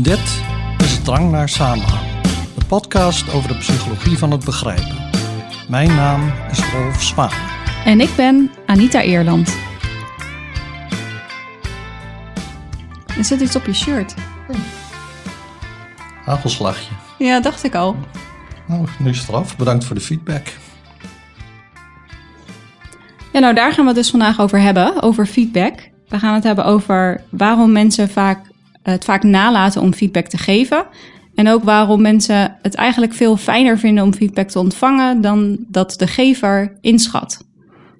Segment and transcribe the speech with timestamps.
[0.00, 0.42] Dit
[0.78, 2.22] is Drang naar Samenhang,
[2.58, 4.96] de podcast over de psychologie van het begrijpen.
[5.68, 7.30] Mijn naam is Rolf Zwaan.
[7.84, 9.56] En ik ben Anita Eerland.
[13.16, 14.14] Er zit iets op je shirt.
[16.24, 16.94] Hagelslagje.
[17.18, 17.96] Ja, dacht ik al.
[18.66, 19.56] Nou, nu is het eraf.
[19.56, 20.46] Bedankt voor de feedback.
[23.32, 25.90] Ja, nou daar gaan we het dus vandaag over hebben, over feedback.
[26.08, 28.47] We gaan het hebben over waarom mensen vaak,
[28.90, 30.86] het vaak nalaten om feedback te geven.
[31.34, 35.94] En ook waarom mensen het eigenlijk veel fijner vinden om feedback te ontvangen dan dat
[35.98, 37.46] de gever inschat.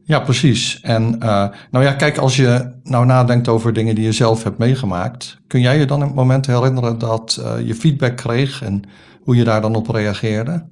[0.05, 0.80] Ja, precies.
[0.80, 4.59] En uh, nou ja, kijk, als je nou nadenkt over dingen die je zelf hebt
[4.59, 8.83] meegemaakt, kun jij je dan het moment herinneren dat uh, je feedback kreeg en
[9.23, 10.64] hoe je daar dan op reageerde?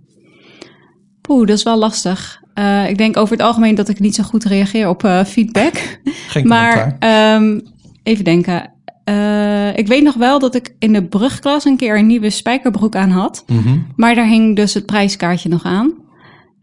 [1.20, 2.42] Poeh, dat is wel lastig.
[2.54, 6.00] Uh, ik denk over het algemeen dat ik niet zo goed reageer op feedback.
[6.28, 6.96] Geen maar
[7.34, 7.62] um,
[8.02, 8.75] even denken.
[9.08, 12.96] Uh, ik weet nog wel dat ik in de brugklas een keer een nieuwe spijkerbroek
[12.96, 13.44] aan had.
[13.46, 13.86] Mm -hmm.
[13.96, 15.94] Maar daar hing dus het prijskaartje nog aan.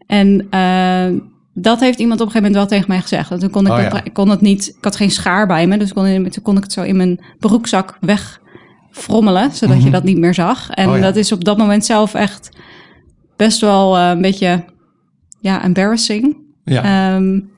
[0.06, 1.20] En uh,
[1.54, 3.30] dat heeft iemand op een gegeven moment wel tegen mij gezegd.
[3.30, 4.04] En toen kon ik, Oh, ja.
[4.04, 6.56] ik kon het niet, ik had geen schaar bij me, dus kon, in- toen kon
[6.56, 9.84] ik het zo in mijn broekzak wegfrommelen, zodat Mhm.
[9.84, 10.70] je dat niet meer zag.
[10.70, 11.00] En Oh, ja.
[11.02, 12.48] dat is op dat moment zelf echt
[13.36, 14.64] best wel uh, een beetje,
[15.40, 16.36] ja, embarrassing.
[16.64, 17.50] Ja, Um,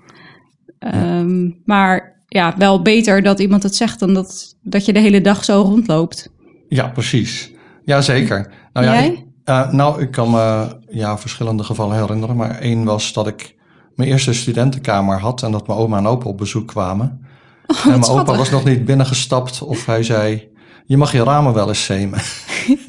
[0.94, 5.20] um, Maar ja, wel beter dat iemand het zegt dan dat, dat je de hele
[5.20, 6.30] dag zo rondloopt.
[6.68, 7.54] ja, precies.
[7.84, 8.50] Ja, zeker.
[8.72, 9.06] Nou, ja, Jij?
[9.06, 12.36] ik, uh, nou, ik kan me ja, verschillende gevallen herinneren.
[12.36, 13.54] Maar één was dat ik
[13.94, 17.20] mijn eerste studentenkamer had en dat mijn oma en opa op bezoek kwamen.
[17.66, 18.36] Oh, en mijn opa schattig.
[18.36, 20.48] was nog niet binnengestapt of hij zei...
[20.88, 22.18] Je mag je ramen wel eens zemen.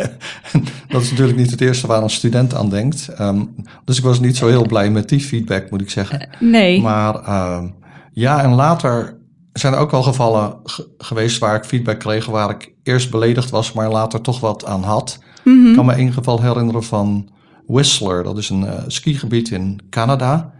[0.88, 3.10] dat is natuurlijk niet het eerste waar een student aan denkt.
[3.20, 6.30] Um, dus ik was niet zo heel blij met die feedback, moet ik zeggen.
[6.40, 6.82] Nee.
[6.82, 7.16] Maar
[7.58, 7.76] um,
[8.12, 9.17] ja, en later
[9.60, 12.26] zijn er ook wel gevallen ge geweest waar ik feedback kreeg...
[12.26, 15.20] waar ik eerst beledigd was, maar later toch wat aan had.
[15.44, 15.70] Mm -hmm.
[15.70, 17.30] Ik kan me één geval herinneren van
[17.68, 18.24] Whistler.
[18.24, 20.54] Dat is een uh, skigebied in Canada.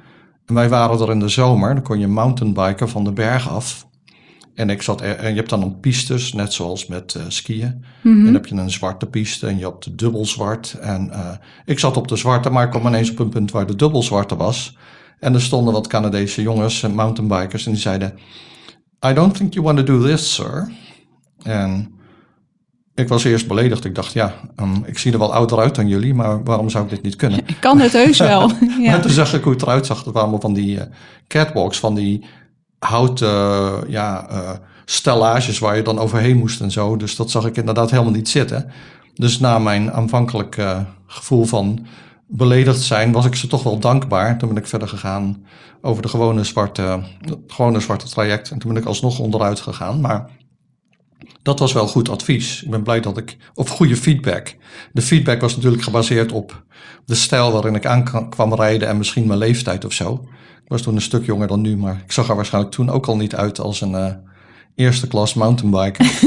[0.46, 1.74] En wij waren er in de zomer.
[1.74, 3.88] Dan kon je mountainbiken van de berg af.
[4.54, 7.60] En ik zat er, en je hebt dan een pistes, net zoals met uh, skiën.
[7.68, 7.78] Mhm.
[7.78, 8.18] Mm -hmm.
[8.18, 10.78] En dan heb je een zwarte piste en je hebt de dubbel zwart.
[10.82, 11.30] En uh,
[11.66, 14.04] ik zat op de zwarte, maar ik kwam ineens op een punt waar de dubbel
[14.04, 14.78] zwarte was.
[15.20, 18.14] En er stonden wat Canadese jongens, mountainbikers, en die zeiden:
[19.06, 20.72] I don't think you want to do this, sir.
[21.44, 21.98] En
[22.96, 23.86] ik was eerst beledigd.
[23.86, 26.84] Ik dacht, ja, um, ik zie er wel ouder uit dan jullie, maar waarom zou
[26.84, 27.40] ik dit niet kunnen?
[27.48, 28.52] Ik kan het heus wel.
[28.82, 28.94] ja.
[28.94, 30.04] En toen zag ik hoe het eruit zag.
[30.04, 30.82] Dat waren van die uh,
[31.28, 32.26] catwalks, van die
[32.80, 34.50] houten uh, ja, uh,
[34.86, 36.96] stellages waar je dan overheen moest en zo.
[36.96, 38.72] Dus dat zag ik inderdaad helemaal niet zitten.
[39.14, 41.86] Dus na mijn aanvankelijk uh, gevoel van
[42.28, 44.38] beledigd zijn, was ik ze toch wel dankbaar.
[44.38, 45.46] Toen ben ik verder gegaan
[45.82, 47.04] over de gewone zwarte,
[47.48, 48.52] gewone zwarte traject.
[48.52, 50.02] En toen ben ik alsnog onderuit gegaan.
[50.02, 50.30] Maar
[51.42, 52.64] dat was wel goed advies.
[52.64, 53.38] Ik ben blij dat ik.
[53.54, 54.56] Of goede feedback.
[54.92, 56.64] De feedback was natuurlijk gebaseerd op
[57.06, 60.28] de stijl waarin ik aan kwam rijden en misschien mijn leeftijd of zo.
[60.64, 63.06] Ik was toen een stuk jonger dan nu, maar ik zag er waarschijnlijk toen ook
[63.08, 64.14] al niet uit als een uh,
[64.76, 66.20] eerste klas mountainbiker.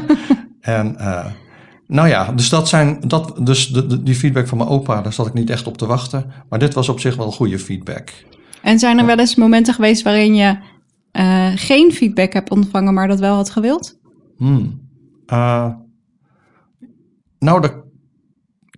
[0.60, 1.26] en uh,
[1.86, 3.00] nou ja, dus dat zijn.
[3.06, 5.78] Dat, dus de, de, die feedback van mijn opa, daar zat ik niet echt op
[5.78, 6.32] te wachten.
[6.48, 8.12] Maar dit was op zich wel goede feedback.
[8.62, 10.56] En zijn er wel eens momenten geweest waarin je
[11.12, 13.98] uh, geen feedback hebt ontvangen, maar dat wel had gewild?
[14.36, 14.80] Hmm.
[15.26, 15.70] Uh,
[17.38, 17.74] nou, dat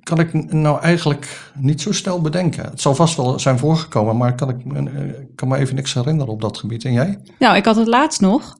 [0.02, 2.64] kan ik nou eigenlijk niet zo snel bedenken.
[2.64, 4.56] Het zal vast wel zijn voorgekomen, maar kan ik,
[5.28, 6.84] ik kan me even niks herinneren op dat gebied.
[6.84, 7.18] En jij?
[7.38, 8.58] Nou, ik had het laatst nog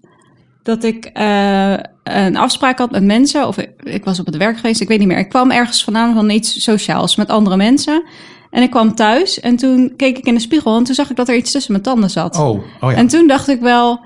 [0.66, 4.56] dat ik uh, een afspraak had met mensen, of ik, ik, was op het werk
[4.56, 5.19] geweest, ik weet niet meer.
[5.19, 8.03] Ik kwam ergens vandaan van iets sociaals met andere mensen.
[8.50, 11.16] En ik kwam thuis en toen keek ik in de spiegel en toen zag ik
[11.16, 12.38] dat er iets tussen mijn tanden zat.
[12.38, 12.49] Oh,
[12.81, 12.93] oh ja.
[12.93, 14.00] En toen dacht ik wel,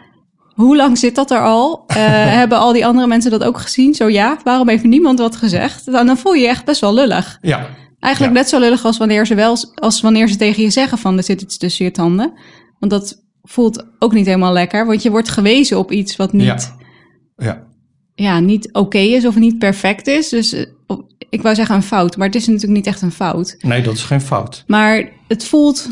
[0.55, 1.85] hoe lang zit dat er al?
[1.89, 1.97] Uh,
[2.41, 3.95] hebben al die andere mensen dat ook gezien?
[3.95, 5.93] Zo ja, waarom heeft niemand wat gezegd?
[5.93, 7.39] Dan, dan voel je je echt best wel lullig.
[7.41, 7.67] Ja.
[8.01, 8.41] Eigenlijk ja.
[8.41, 11.23] net zo lullig als wanneer ze wel, als wanneer ze tegen je zeggen van er
[11.23, 12.33] zit iets tussen je tanden.
[12.79, 16.45] Want dat voelt ook niet helemaal lekker, want je wordt gewezen op iets wat niet,
[16.45, 16.77] ja.
[17.37, 17.69] Ja.
[18.15, 20.29] Ja, niet oké okay is of niet perfect is.
[20.29, 20.67] Dus uh,
[21.31, 23.57] ik wou zeggen een fout, maar het is natuurlijk niet echt een fout.
[23.59, 24.65] Nee, dat is geen fout.
[24.67, 25.89] Maar het voelt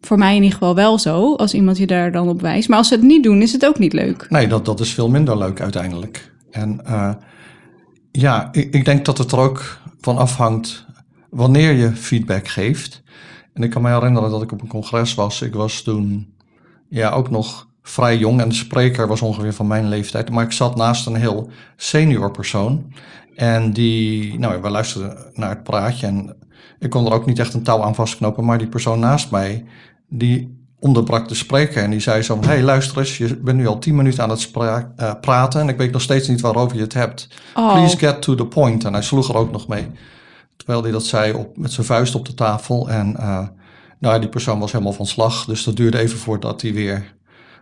[0.00, 2.68] voor mij in ieder geval wel zo, als iemand je daar dan op wijst.
[2.68, 4.26] Maar als ze het niet doen, is het ook niet leuk.
[4.28, 6.32] Nee, dat, dat is veel minder leuk uiteindelijk.
[6.50, 7.14] En uh,
[8.10, 10.86] ja, ik, ik, denk dat het er ook van afhangt
[11.30, 13.02] wanneer je feedback geeft.
[13.52, 15.42] En ik kan me herinneren dat ik op een congres was.
[15.42, 16.31] Ik was toen
[16.92, 20.30] ja, ook nog vrij jong en de spreker was ongeveer van mijn leeftijd.
[20.30, 22.92] Maar ik zat naast een heel senior persoon.
[23.34, 26.36] En die, nou, we luisterden naar het praatje en
[26.78, 28.44] ik kon er ook niet echt een touw aan vastknopen.
[28.44, 29.64] Maar die persoon naast mij,
[30.08, 33.78] die onderbrak de spreker en die zei zo hey, luister eens, je bent nu al
[33.78, 35.60] tien minuten aan het eh, praten...
[35.60, 37.28] en ik weet nog steeds niet waarover je het hebt.
[37.54, 37.72] Oh.
[37.72, 38.84] Please get to the point.
[38.84, 39.86] En hij sloeg er ook nog mee.
[40.56, 42.90] Terwijl hij dat zei op, met zijn vuist op de tafel.
[42.90, 43.46] En eh,
[44.02, 45.44] nou, die persoon was helemaal van slag.
[45.44, 47.14] Dus dat duurde even voordat hij weer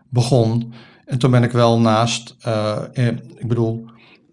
[0.09, 0.73] begon.
[1.05, 2.37] En toen ben ik wel naast...
[2.41, 2.79] eh,
[3.39, 3.85] ik bedoel,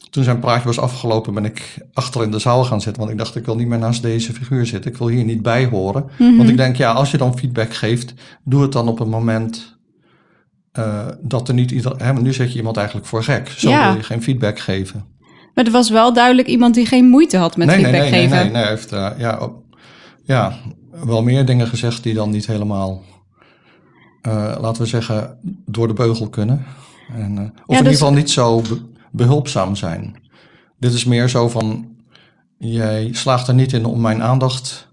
[0.09, 1.33] toen zijn praatje was afgelopen...
[1.33, 3.01] ben ik achter in de zaal gaan zitten.
[3.01, 4.91] Want ik dacht, ik wil niet meer naast deze figuur zitten.
[4.91, 6.05] Ik wil hier niet bij horen.
[6.37, 8.13] Want ik denk, ja, als je dan feedback geeft...
[8.43, 9.77] doe het dan op een moment...
[10.71, 11.93] eh, dat er niet ieder.
[11.97, 13.49] Hè, maar nu zet je iemand eigenlijk voor gek.
[13.49, 13.87] Zo Ja.
[13.87, 15.05] wil je geen feedback geven.
[15.53, 18.21] Maar er was wel duidelijk iemand die geen moeite had met nee, feedback nee, nee,
[18.21, 18.35] geven.
[18.35, 18.65] nee, nee, nee.
[18.69, 19.63] Heeft eh, ja, op-
[20.23, 20.53] ja,
[21.05, 23.03] wel meer dingen gezegd die dan niet helemaal,
[24.21, 26.65] eh, laten we zeggen, door de beugel kunnen.
[27.15, 30.15] En, eh, of in dus- ieder geval niet zo be- behulpzaam zijn.
[30.79, 31.87] Dit is meer zo van,
[32.57, 34.85] jij slaagt er niet in om mijn aandacht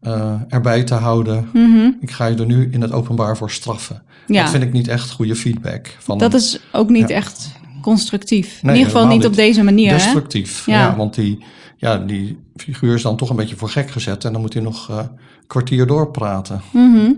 [0.00, 1.48] eh, erbij te houden.
[1.52, 1.90] Mhm.
[2.00, 4.02] Ik ga je er nu in het openbaar voor straffen.
[4.26, 5.96] Ja, Dat vind ik niet echt goede feedback.
[5.98, 7.14] Van dat is ook niet Ja.
[7.14, 7.50] echt
[7.82, 8.62] constructief.
[8.62, 9.90] Nee, in ieder geval niet op deze manier.
[9.90, 9.96] Hè?
[9.96, 10.66] destructief.
[10.66, 10.78] Ja.
[10.78, 10.96] Ja.
[10.96, 11.44] want die,
[11.80, 14.24] ja, die figuur is dan toch een beetje voor gek gezet.
[14.24, 15.08] En dan moet hij nog eh, een
[15.46, 16.60] kwartier doorpraten.
[16.72, 17.12] Mhm.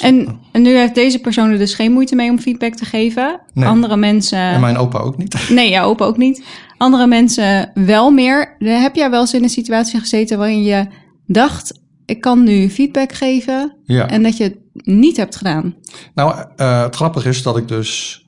[0.00, 3.40] En, en nu heeft deze persoon er dus geen moeite mee om feedback te geven.
[3.52, 3.68] Nee.
[3.68, 4.38] Andere mensen.
[4.38, 5.48] En mijn opa ook niet.
[5.50, 6.44] Nee, ja, opa ook niet.
[6.76, 8.56] Andere mensen wel meer.
[8.58, 10.86] Heb jij wel eens in een situatie gezeten waarin je
[11.26, 13.76] dacht: ik kan nu feedback geven.
[13.84, 14.08] ja.
[14.08, 15.74] En dat je het niet hebt gedaan.
[16.14, 18.22] Nou, eh, het grappige is dat ik dus...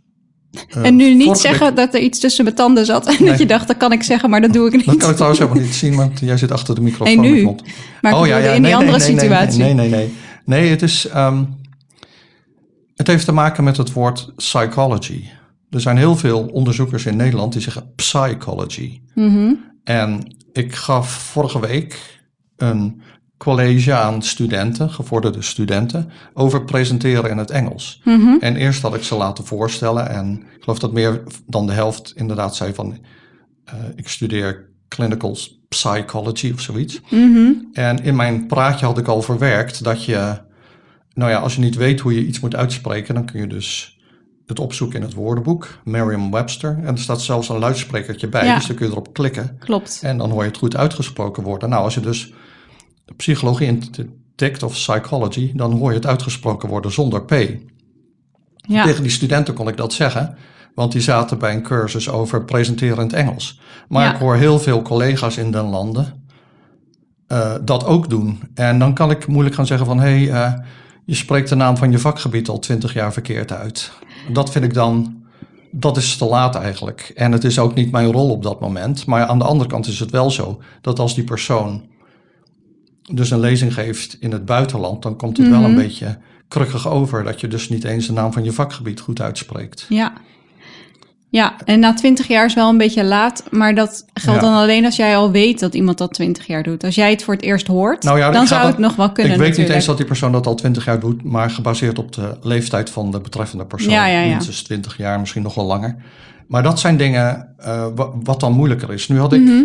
[0.69, 3.07] eh, en nu niet zeggen week- dat er iets tussen mijn tanden zat.
[3.07, 3.29] En Nee.
[3.29, 4.87] dat je dacht: dat kan ik zeggen, maar dat doe ik niet.
[4.87, 7.21] Dat kan ik trouwens helemaal niet zien, want jij zit achter de microfoon.
[7.21, 7.45] Nee, nu.
[8.01, 9.63] Maar ik bedoelde in die andere situatie.
[9.63, 9.99] Nee, nee, nee.
[9.99, 11.07] Nee, nee het is...
[11.09, 11.45] ehm,
[12.97, 15.25] het heeft te maken met het woord psychology.
[15.71, 19.01] Er zijn heel veel onderzoekers in Nederland die zeggen psychology.
[19.15, 19.53] Mhm.
[19.85, 22.21] En ik gaf vorige week
[22.57, 23.03] een
[23.39, 28.01] college aan studenten, gevorderde studenten, over presenteren in het Engels.
[28.05, 28.37] Mhm.
[28.41, 32.13] En eerst had ik ze laten voorstellen en ik geloof dat meer dan de helft
[32.17, 32.99] inderdaad zei van
[33.65, 35.37] eh, ik studeer clinical
[35.69, 37.01] psychology of zoiets.
[37.11, 37.53] Mhm.
[37.73, 40.39] En in mijn praatje had ik al verwerkt dat je,
[41.15, 43.99] nou ja, als je niet weet hoe je iets moet uitspreken, dan kun je dus
[44.47, 46.79] het opzoeken in het woordenboek, Merriam-Webster.
[46.83, 48.55] En er staat zelfs een luidsprekertje bij, Ja.
[48.55, 49.57] dus dan kun je erop klikken.
[49.59, 50.01] Klopt.
[50.03, 51.69] En dan hoor je het goed uitgesproken worden.
[51.69, 52.33] Nou, als je dus
[53.17, 57.35] psychologie intikt of psychology, dan hoor je het uitgesproken worden zonder P.
[58.57, 58.85] Ja.
[58.85, 60.37] Tegen die studenten kon ik dat zeggen,
[60.75, 63.61] want die zaten bij een cursus over presenteren in het Engels.
[63.89, 64.15] Maar Ja.
[64.15, 66.25] ik hoor heel veel collega's in den landen
[67.27, 68.41] eh, dat ook doen.
[68.55, 70.53] En dan kan ik moeilijk gaan zeggen van, hé, hey, eh,
[71.05, 73.93] je spreekt de naam van je vakgebied al twintig jaar verkeerd uit.
[74.33, 75.23] Dat vind ik dan,
[75.71, 77.13] dat is te laat eigenlijk.
[77.15, 79.07] En het is ook niet mijn rol op dat moment.
[79.07, 81.83] Maar aan de andere kant is het wel zo dat als die persoon
[83.13, 85.81] dus een lezing geeft in het buitenland, dan komt het wel een Mhm.
[85.81, 86.19] beetje
[86.49, 89.87] krukkig over dat je dus niet eens de naam van je vakgebied goed uitspreekt.
[89.89, 90.13] Ja.
[91.31, 94.47] Ja, en na twintig jaar is wel een beetje laat, maar dat geldt Ja.
[94.47, 96.85] dan alleen als jij al weet dat iemand dat twintig jaar doet.
[96.85, 99.13] Als jij het voor het eerst hoort, Nou ja, dan zou dan- het nog wel
[99.13, 101.99] kunnen ik weet niet eens dat die persoon dat al twintig jaar doet, maar gebaseerd
[101.99, 103.93] op de leeftijd van de betreffende persoon.
[103.93, 104.25] Ja.
[104.29, 105.97] Minstens twintig jaar, misschien nog wel langer.
[106.49, 109.09] Maar dat zijn dingen eh, wa- wat dan moeilijker is.
[109.09, 109.63] Nu had ik Mhm.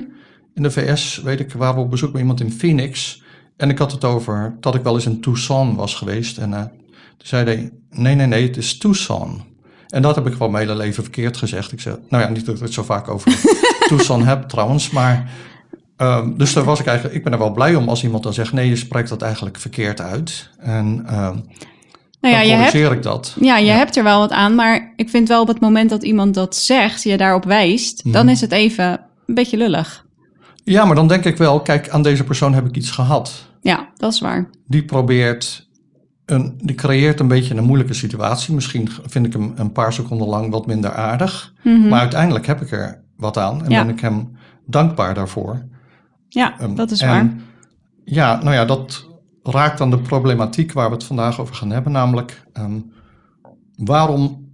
[0.53, 3.21] in de VS, weet ik, waren we op bezoek bij iemand in Phoenix.
[3.61, 6.37] En ik had het over dat ik wel eens in Tucson was geweest.
[6.37, 6.59] En eh,
[7.17, 9.41] toen zei hij, nee, nee, nee, het is Tucson.
[9.87, 11.71] En dat heb ik gewoon mijn hele leven verkeerd gezegd.
[11.71, 13.37] Ik zei, nou ja, niet dat ik het zo vaak over
[13.87, 15.29] Tucson heb trouwens, maar...
[15.97, 18.33] ehm, dus daar was ik eigenlijk, ik ben er wel blij om als iemand dan
[18.33, 20.49] zegt, nee, je spreekt dat eigenlijk verkeerd uit.
[20.59, 21.35] En ehm
[22.21, 23.35] Nou ja, dan je hebt, corrigeer ik dat.
[23.39, 26.03] ja, je hebt er wel wat aan, maar ik vind wel op het moment dat
[26.03, 28.13] iemand dat zegt, je daarop wijst, Mhm.
[28.13, 30.05] dan is het even een beetje lullig.
[30.63, 33.49] Ja, maar dan denk ik wel, kijk, aan deze persoon heb ik iets gehad.
[34.01, 34.49] Dat is waar.
[34.67, 35.69] die probeert,
[36.25, 38.53] een, die creëert een beetje een moeilijke situatie.
[38.53, 41.53] Misschien vind ik hem een paar seconden lang wat minder aardig.
[41.63, 41.87] Mhm.
[41.87, 43.85] Maar uiteindelijk heb ik er wat aan en Ja.
[43.85, 44.31] ben ik hem
[44.65, 45.65] dankbaar daarvoor.
[46.27, 47.33] Ja, Ehm, dat is en waar.
[48.03, 49.07] Ja, nou ja, dat
[49.43, 51.91] raakt dan de problematiek waar we het vandaag over gaan hebben.
[51.91, 52.79] Namelijk, ehm,
[53.75, 54.49] waarom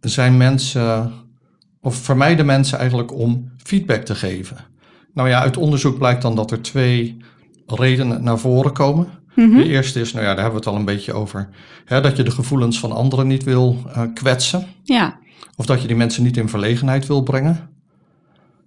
[0.00, 1.12] zijn mensen,
[1.80, 4.56] of vermijden mensen eigenlijk om feedback te geven?
[5.14, 7.16] Nou ja, uit onderzoek blijkt dan dat er twee
[7.72, 9.06] redenen naar voren komen.
[9.34, 9.56] Mhm.
[9.56, 11.48] De eerste is, nou ja, daar hebben we het al een beetje over,
[11.84, 14.66] hè, dat je de gevoelens van anderen niet wil eh, kwetsen.
[14.82, 15.18] Ja.
[15.56, 17.68] Of dat je die mensen niet in verlegenheid wil brengen.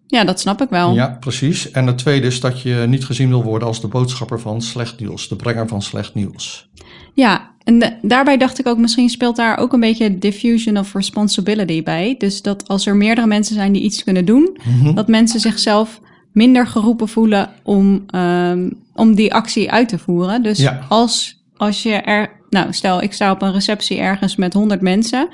[0.07, 0.93] ja, dat snap ik wel.
[0.93, 1.71] Ja, precies.
[1.71, 4.99] En het tweede is dat je niet gezien wil worden als de boodschapper van slecht
[4.99, 6.69] nieuws, de brenger van slecht nieuws.
[7.13, 10.93] Ja, en de- daarbij dacht ik ook, misschien speelt daar ook een beetje diffusion of
[10.93, 12.15] responsibility bij.
[12.17, 14.93] Dus dat als er meerdere mensen zijn die iets kunnen doen, Mhm.
[14.93, 16.01] dat mensen zichzelf
[16.33, 20.43] minder geroepen voelen om, ehm, om die actie uit te voeren.
[20.43, 20.79] Dus Ja.
[20.89, 25.27] als, als je er nou, stel ik sta op een receptie ergens met 100 mensen.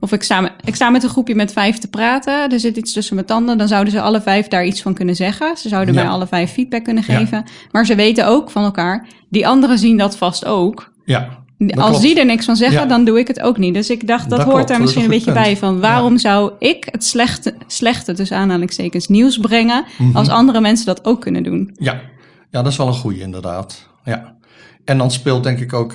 [0.00, 2.50] Of ik sta, ik sta met een groepje met vijf te praten.
[2.52, 3.58] Er zit iets tussen mijn tanden.
[3.58, 5.56] Dan zouden ze alle vijf daar iets van kunnen zeggen.
[5.56, 6.02] Ze zouden Ja.
[6.02, 7.16] mij alle vijf feedback kunnen Ja.
[7.18, 7.44] geven.
[7.70, 9.06] Maar ze weten ook van elkaar.
[9.28, 10.92] Die anderen zien dat vast ook.
[11.04, 11.28] Ja,
[11.66, 12.02] dat Als klopt.
[12.02, 12.86] die er niks van zeggen, Ja.
[12.86, 13.74] dan doe ik het ook niet.
[13.74, 15.56] Dus ik dacht, dat, Dat hoort klopt, daar misschien een beetje bij.
[15.56, 19.84] Van waarom zou ik het slechte, slechte tussen aanhalingstekens nieuws brengen...
[19.98, 20.16] Mhm.
[20.16, 21.70] als andere mensen dat ook kunnen doen?
[21.74, 21.92] Ja,
[22.50, 23.88] ja dat is wel een goede inderdaad.
[24.04, 24.36] Ja.
[24.84, 25.94] En dan speelt denk ik ook,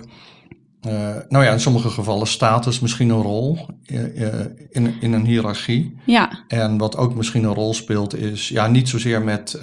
[0.82, 0.92] eh,
[1.30, 5.96] nou ja, in sommige gevallen status misschien een rol eh, eh, in, in een hiërarchie.
[6.06, 9.60] Ja, En wat ook misschien een rol speelt is, ja, niet zozeer met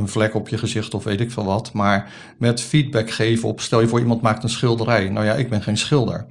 [0.00, 3.60] een vlek op je gezicht of weet ik veel wat, maar met feedback geven op,
[3.60, 5.08] stel je voor iemand maakt een schilderij.
[5.08, 6.26] Nou ja, ik ben geen schilder.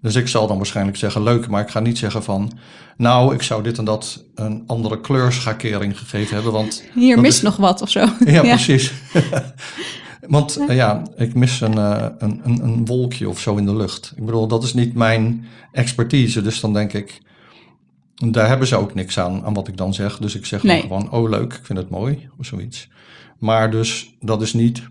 [0.00, 2.52] Dus ik zal dan waarschijnlijk zeggen leuk, maar ik ga niet zeggen van,
[2.96, 7.42] nou, ik zou dit en dat een andere kleurschakering gegeven hebben, want hier mist is-
[7.42, 8.00] nog wat of zo.
[8.26, 8.92] ja, precies.
[10.28, 14.12] Want ja, ik mis een, eh, een, een, een wolkje of zo in de lucht.
[14.16, 16.42] Ik bedoel, dat is niet mijn expertise.
[16.42, 17.20] Dus dan denk ik,
[18.16, 20.18] daar hebben ze ook niks aan, aan wat ik dan zeg.
[20.18, 20.80] Dus ik zeg Nee.
[20.80, 22.88] gewoon, oh leuk, ik vind het mooi, of zoiets.
[23.38, 24.82] Maar dus, dat is niet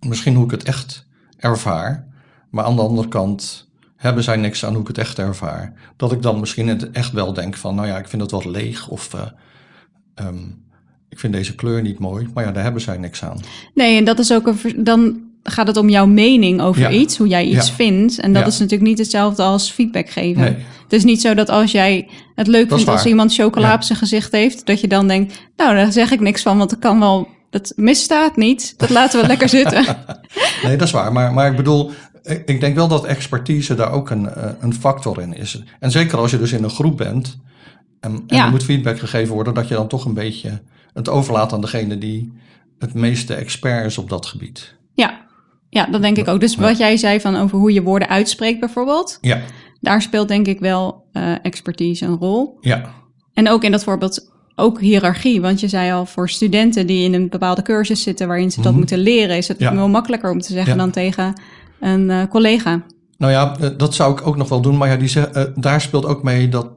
[0.00, 1.06] misschien hoe ik het echt
[1.38, 2.06] ervaar.
[2.50, 5.72] Maar aan de andere kant hebben zij niks aan hoe ik het echt ervaar.
[5.96, 8.44] Dat ik dan misschien het echt wel denk van, nou ja, ik vind het wat
[8.44, 9.14] leeg of...
[9.14, 9.26] eh,
[10.14, 10.36] ehm,
[11.08, 13.40] ik vind deze kleur niet mooi, maar ja, daar hebben zij niks aan.
[13.74, 14.84] Nee, en dat is ook een.
[14.84, 16.90] Dan gaat het om jouw mening over Ja.
[16.90, 17.74] iets, hoe jij iets Ja.
[17.74, 18.18] vindt.
[18.20, 18.48] En dat Ja.
[18.48, 20.42] is natuurlijk niet hetzelfde als feedback geven.
[20.42, 20.56] Nee.
[20.82, 23.82] Het is niet zo dat als jij het leuk Dat vindt als iemand chocola op
[23.82, 26.80] zijn gezicht heeft, dat je dan denkt, nou, daar zeg ik niks van, want het
[26.80, 27.28] kan wel.
[27.50, 28.74] Het misstaat niet.
[28.76, 29.84] Dat laten we lekker zitten.
[30.62, 31.12] Nee, dat is waar.
[31.12, 31.90] Maar, maar ik bedoel,
[32.44, 35.62] ik, denk wel dat expertise daar ook een, eh, een factor in is.
[35.80, 37.38] En zeker als je dus in een groep bent
[38.00, 40.62] en, en er moet feedback gegeven worden, dat je dan toch een beetje
[40.92, 42.32] het overlaat aan degene die
[42.78, 44.74] het meeste expert is op dat gebied.
[45.76, 46.40] Ja, dat denk ik ook.
[46.40, 49.40] Dus wat jij zei van over hoe je woorden uitspreekt bijvoorbeeld, Ja,
[49.80, 52.56] daar speelt denk ik wel eh, expertise een rol.
[52.60, 52.90] ja,
[53.34, 55.40] En ook in dat voorbeeld ook hiërarchie.
[55.40, 58.66] Want je zei al, voor studenten die in een bepaalde cursus zitten waarin ze dat
[58.70, 58.78] Mhm.
[58.78, 59.74] moeten leren, is het Ja.
[59.74, 60.78] wel makkelijker om te zeggen Ja.
[60.78, 61.40] dan tegen
[61.80, 62.82] een eh, collega.
[63.18, 64.76] Nou ja, eh, dat zou ik ook nog wel doen.
[64.76, 66.68] Maar ja, die zeg, daar speelt ook mee dat,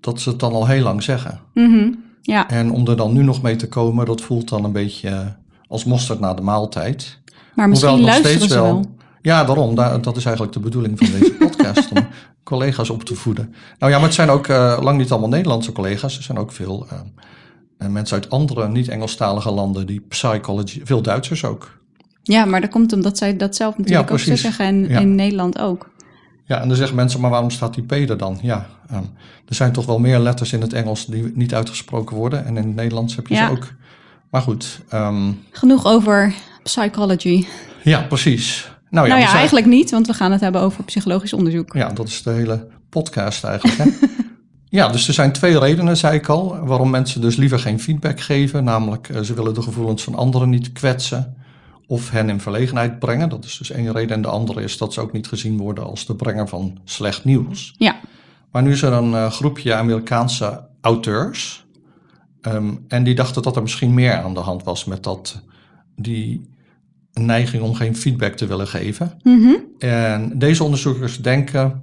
[0.00, 1.40] dat ze het dan al heel lang zeggen.
[1.54, 1.92] Mhm.
[2.22, 5.36] Ja, En om er dan nu nog mee te komen, dat voelt dan een beetje
[5.68, 7.19] als mosterd na de maaltijd.
[7.54, 8.84] Maar misschien Hoewel luisteren ze wel.
[9.22, 9.74] Ja, daarom.
[9.74, 11.90] Daar, dat is eigenlijk de bedoeling van deze podcast.
[11.92, 12.06] om
[12.44, 13.54] collega's op te voeden.
[13.78, 16.16] Nou ja, maar het zijn ook eh, lang niet allemaal Nederlandse collega's.
[16.16, 16.98] Er zijn ook veel eh,
[17.78, 20.80] eh, mensen uit andere niet-Engelstalige landen die psychology...
[20.84, 21.78] Veel Duitsers ook.
[22.22, 24.98] Ja, maar dat komt omdat zij dat zelf natuurlijk Ja, ook zo zeggen en Ja.
[24.98, 25.90] in Nederland ook.
[26.44, 28.38] Ja, en dan zeggen mensen, maar waarom staat die P er dan?
[28.42, 28.96] Ja, eh,
[29.46, 32.44] er zijn toch wel meer letters in het Engels die niet uitgesproken worden.
[32.44, 33.46] En in het Nederlands heb je Ja.
[33.46, 33.66] ze ook.
[34.30, 37.46] Maar goed, ehm, Genoeg over psychology.
[37.82, 38.68] ja, precies.
[38.90, 41.32] Nou ja, nou we ja, zijn- eigenlijk niet, want we gaan het hebben over psychologisch
[41.32, 41.72] onderzoek.
[41.74, 43.78] Ja, dat is de hele podcast eigenlijk.
[43.78, 44.06] Hè?
[44.78, 48.20] ja, dus er zijn twee redenen, zei ik al, waarom mensen dus liever geen feedback
[48.20, 48.64] geven.
[48.64, 51.34] Namelijk, eh, ze willen de gevoelens van anderen niet kwetsen
[51.86, 53.28] of hen in verlegenheid brengen.
[53.28, 54.16] Dat is dus één reden.
[54.16, 57.24] En de andere is dat ze ook niet gezien worden als de brenger van slecht
[57.24, 57.74] nieuws.
[57.78, 57.96] Ja,
[58.52, 61.64] Maar nu is er een eh, groepje Amerikaanse auteurs.
[62.40, 65.42] ehm, en die dachten dat er misschien meer aan de hand was met dat,
[66.02, 66.48] die
[67.12, 69.12] neiging om geen feedback te willen geven.
[69.22, 69.54] Mhm.
[69.78, 71.82] En deze onderzoekers denken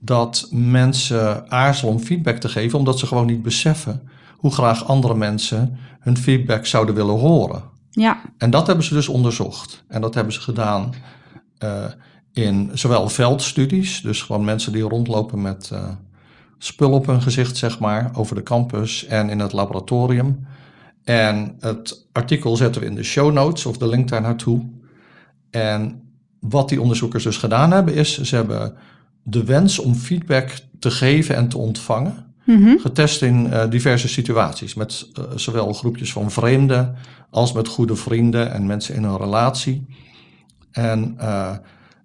[0.00, 4.02] dat mensen aarzelen om feedback te geven, omdat ze gewoon niet beseffen
[4.36, 7.62] hoe graag andere mensen hun feedback zouden willen horen.
[7.90, 9.84] ja, En dat hebben ze dus onderzocht.
[9.88, 10.94] En dat hebben ze gedaan
[11.58, 11.84] eh,
[12.32, 15.88] in zowel veldstudies, dus gewoon mensen die rondlopen met eh
[16.58, 20.46] spul op hun gezicht, zeg maar, over de campus en in het laboratorium.
[21.08, 24.68] En het artikel zetten we in de show notes of de link daar naartoe.
[25.50, 26.02] En
[26.40, 28.74] wat die onderzoekers dus gedaan hebben, is ze hebben
[29.22, 32.78] de wens om feedback te geven en te ontvangen Mhm.
[32.78, 34.74] getest in eh, diverse situaties.
[34.74, 36.94] Met eh, zowel groepjes van vreemden
[37.30, 39.86] als met goede vrienden en mensen in een relatie.
[40.70, 41.56] En eh,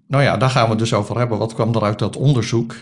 [0.07, 1.37] nou ja, daar gaan we het dus over hebben.
[1.37, 2.75] Wat kwam er uit dat onderzoek?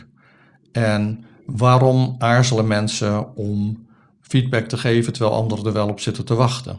[0.71, 3.85] En waarom aarzelen mensen om
[4.31, 6.77] feedback te geven terwijl anderen er wel op zitten te wachten?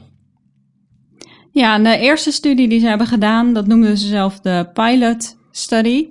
[1.51, 6.09] Ja, de eerste studie die ze hebben gedaan, dat noemden ze zelf de pilot study.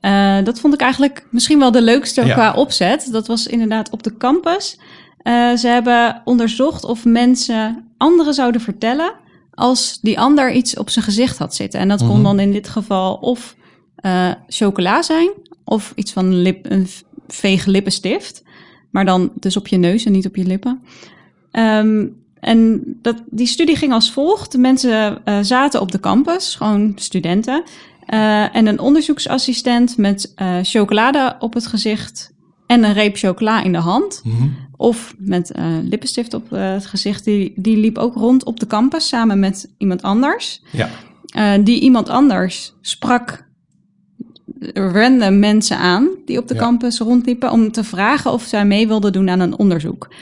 [0.00, 2.32] Eh, dat vond ik eigenlijk misschien wel de leukste Ja.
[2.34, 3.08] qua opzet.
[3.12, 4.78] Dat was inderdaad op de campus.
[5.18, 9.12] Eh, ze hebben onderzocht of mensen anderen zouden vertellen
[9.54, 11.80] als die ander iets op zijn gezicht had zitten.
[11.80, 12.22] En dat kon Mhm.
[12.22, 13.56] dan in dit geval of
[13.96, 15.30] eh, chocola zijn
[15.64, 18.42] of iets van lip, een v- veege lippenstift.
[18.90, 20.80] Maar dan dus op je neus en niet op je lippen.
[21.50, 22.06] Ehm,
[22.40, 24.52] en dat, die studie ging als volgt.
[24.52, 27.62] De mensen eh, zaten op de campus, gewoon studenten.
[28.06, 32.32] Eh, en een onderzoeksassistent met eh, chocolade op het gezicht
[32.66, 34.20] en een reep chocola in de hand.
[34.24, 34.48] Mhm.
[34.76, 35.52] Of met
[35.82, 37.24] lippenstift op het gezicht.
[37.24, 40.62] Die, die liep ook rond op de campus samen met iemand anders.
[40.70, 40.88] Ja.
[41.58, 43.47] Die iemand anders sprak
[44.74, 46.60] random mensen aan die op de Ja.
[46.60, 50.14] campus rondliepen om te vragen of zij mee wilden doen aan een onderzoek.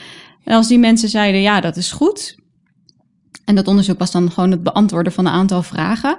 [0.43, 2.35] En als die mensen zeiden ja, dat is goed.
[3.45, 6.17] En dat onderzoek was dan gewoon het beantwoorden van een aantal vragen.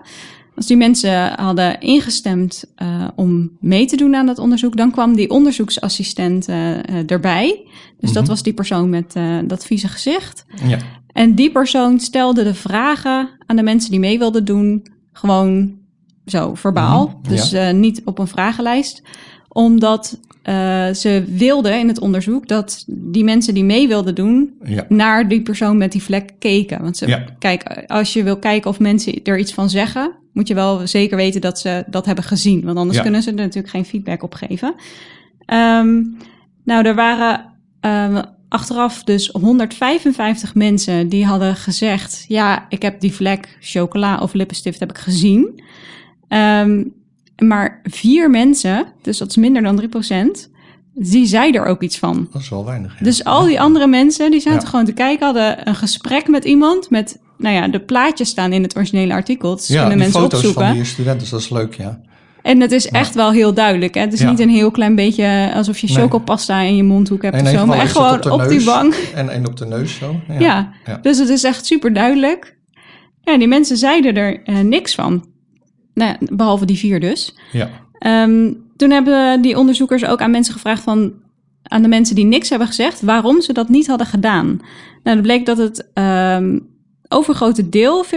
[0.57, 5.15] Als die mensen hadden ingestemd eh, om mee te doen aan dat onderzoek, dan kwam
[5.17, 7.67] die onderzoeksassistent eh, eh, erbij.
[8.01, 8.31] Dus dat Mhm.
[8.33, 9.15] was die persoon met
[9.47, 10.45] dat vieze gezicht.
[10.67, 10.79] Ja.
[11.13, 15.78] En die persoon stelde de vragen aan de mensen die mee wilden doen, gewoon
[16.31, 17.07] zo verbaal.
[17.23, 17.69] Mhm, Dus ja.
[17.69, 19.03] eh, niet op een vragenlijst.
[19.49, 24.85] Omdat eh, ze wilden in het onderzoek dat die mensen die mee wilden doen, Ja.
[24.89, 26.83] naar die persoon met die vlek keken.
[26.83, 27.25] Want ze, Ja.
[27.39, 31.17] kijk, als je wil kijken of mensen er iets van zeggen, moet je wel zeker
[31.17, 32.65] weten dat ze dat hebben gezien.
[32.65, 33.03] Want anders Ja.
[33.03, 34.75] kunnen ze er natuurlijk geen feedback op geven.
[35.47, 36.03] Ehm,
[36.65, 37.45] nou, er waren
[37.81, 44.33] ehm, achteraf dus 155 mensen die hadden gezegd: Ja, ik heb die vlek chocola of
[44.33, 45.63] lippenstift heb ik gezien.
[46.29, 46.85] Ehm,
[47.39, 50.51] maar vier mensen, dus dat is minder dan 3%,
[50.95, 52.29] die zei er ook iets van.
[52.33, 52.95] Dat is wel weinig.
[52.99, 53.05] ja.
[53.05, 54.67] Dus al die andere mensen, die zaten Ja.
[54.69, 58.63] gewoon te kijken, hadden een gesprek met iemand met, nou ja, de plaatjes staan in
[58.63, 59.57] het originele artikel.
[59.57, 60.67] Dus ja, kunnen mensen foto's opzoeken.
[60.67, 62.01] van die studenten, dat is leuk, ja.
[62.43, 63.95] En het is echt wel heel duidelijk.
[63.95, 64.01] Hè?
[64.01, 64.31] Het is Ja.
[64.31, 65.97] niet een heel klein beetje alsof je Nee.
[65.97, 67.67] chocopasta in je mondhoek hebt of zo.
[67.67, 68.95] Maar echt gewoon op, die bank.
[69.15, 70.21] En één op de neus zo.
[70.29, 70.39] Ja.
[70.39, 70.73] Ja.
[70.87, 70.99] Ja.
[71.03, 72.57] dus het is echt super duidelijk.
[73.23, 75.27] Ja, die mensen zeiden er eh, niks van.
[75.99, 77.35] Nou, behalve die vier dus.
[77.53, 77.69] Ja.
[77.99, 81.13] Ehm, toen hebben die onderzoekers ook aan mensen gevraagd van
[81.63, 84.47] aan de mensen die niks hebben gezegd, waarom ze dat niet hadden gedaan.
[85.03, 86.59] Nou, dat bleek dat het ehm,
[87.09, 88.09] overgrote deel, 40%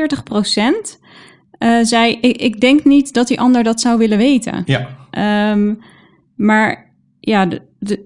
[1.58, 4.64] eh, zei: ik, ik denk niet dat die ander dat zou willen weten.
[4.66, 4.88] Ja.
[5.12, 5.74] Ehm,
[6.36, 8.06] maar ja, de, de,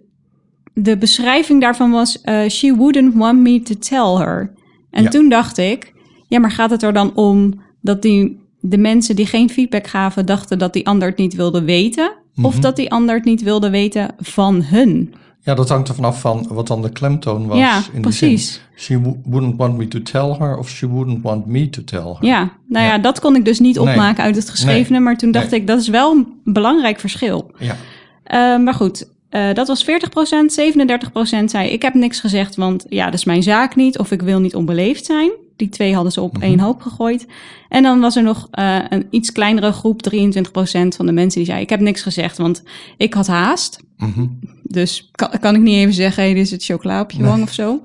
[0.74, 4.54] de beschrijving daarvan was: eh, She wouldn't want me to tell her.
[4.92, 5.10] En Ja.
[5.10, 5.94] toen dacht ik:
[6.28, 10.26] Ja, maar gaat het er dan om dat die, de mensen die geen feedback gaven,
[10.26, 12.12] dachten dat die ander het niet wilde weten?
[12.42, 12.62] Of Mhm.
[12.62, 15.14] dat die ander het niet wilde weten van hun?
[15.42, 17.58] ja, dat hangt er vanaf van wat dan de klemtoon was.
[17.58, 18.02] ja, in die zin.
[18.02, 18.62] precies.
[18.76, 22.02] She wo- wouldn't want me to tell her of she wouldn't want me to tell
[22.04, 22.18] her.
[22.20, 22.98] Ja, nou ja, Ja.
[22.98, 23.90] dat kon ik dus niet Nee.
[23.90, 25.00] opmaken uit het geschrevene.
[25.00, 25.60] Maar toen dacht Nee.
[25.60, 27.52] ik, dat is wel een belangrijk verschil.
[27.60, 27.76] Ja.
[28.24, 30.54] Eh, maar goed, eh, dat was 40%.
[30.54, 34.00] 37% zei, ik heb niks gezegd, want ja, dat is mijn zaak niet.
[34.00, 35.32] Of ik wil niet onbeleefd zijn.
[35.56, 36.42] Die twee hadden ze op Mhm.
[36.44, 37.28] één hoop gegooid.
[37.70, 41.50] En dan was er nog eh, een iets kleinere groep, 23% van de mensen die
[41.50, 42.64] zei, ik heb niks gezegd, want
[42.98, 43.80] ik had haast.
[43.98, 44.26] Mhm.
[44.64, 47.30] Dus kan, kan ik niet even zeggen, hey, dit is het chocola op je Nee.
[47.30, 47.82] wang of zo.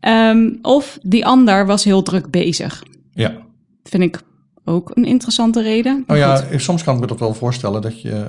[0.00, 2.82] Ehm, of die ander was heel druk bezig.
[3.14, 3.36] ja.
[3.84, 4.22] Vind ik
[4.64, 5.92] ook een interessante reden.
[5.92, 6.18] Nou Maar
[6.52, 8.28] ja, soms kan ik me dat wel voorstellen dat je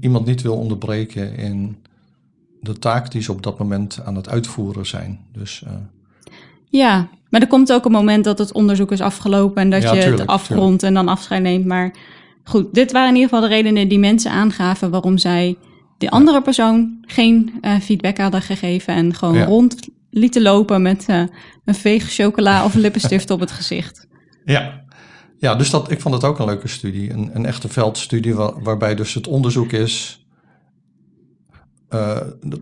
[0.00, 1.76] iemand niet wil onderbreken in
[2.60, 5.18] de taak die ze op dat moment aan het uitvoeren zijn.
[5.32, 5.72] Dus eh,
[6.68, 9.92] Ja, maar er komt ook een moment dat het onderzoek is afgelopen en dat Ja,
[9.92, 11.66] je tuurlijk, het afrondt en dan afscheid neemt.
[11.66, 11.94] Maar
[12.44, 15.56] goed, dit waren in ieder geval de redenen die mensen aangaven waarom zij
[15.98, 19.44] de andere persoon geen eh, feedback hadden gegeven en gewoon Ja.
[19.44, 21.22] rond lieten lopen met eh,
[21.64, 24.06] een veeg chocola of lippenstift op het gezicht.
[24.44, 24.78] ja.
[25.38, 27.10] Ja, dus dat, ik vond het ook een leuke studie.
[27.12, 30.19] Een, een echte veldstudie wa- waarbij dus het onderzoek is...
[31.90, 32.16] eh,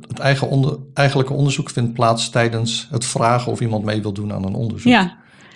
[0.09, 4.33] het eigen onder, eigenlijke onderzoek vindt plaats tijdens het vragen of iemand mee wil doen
[4.33, 4.93] aan een onderzoek.
[4.93, 5.13] Ja, dat,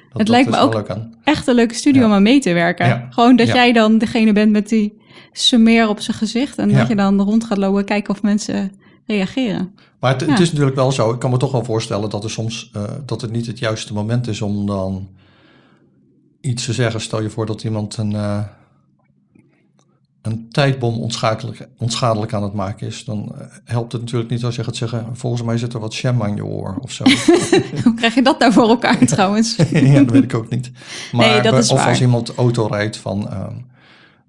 [0.08, 0.84] het dat lijkt me ook
[1.24, 2.06] echt een leuke studie Ja.
[2.06, 2.86] om aan mee te werken.
[2.86, 3.06] Ja.
[3.10, 3.54] Gewoon dat Ja.
[3.54, 5.00] jij dan degene bent met die
[5.32, 8.72] smeer op zijn gezicht en dat je dan rond gaat lopen kijken of mensen
[9.06, 9.74] reageren.
[10.00, 12.70] Maar het, is natuurlijk wel zo, ik kan me toch wel voorstellen dat er soms
[12.72, 15.08] eh, dat het niet het juiste moment is om dan
[16.40, 17.00] iets te zeggen.
[17.00, 18.38] Stel je voor dat iemand een, eh,
[20.22, 23.04] een tijdbom onschadelijk, onschadelijk aan het maken is.
[23.04, 25.92] Dan eh, helpt het natuurlijk niet als je gaat zeggen, volgens mij zit er wat
[25.92, 27.04] sham aan je oor of zo.
[27.84, 29.56] Hoe krijg je dat nou voor elkaar trouwens?
[29.70, 30.70] ja, dat weet ik ook niet.
[31.12, 31.88] Maar, Nee, dat bij- is of waar.
[31.88, 33.54] als iemand auto rijdt van, ehm,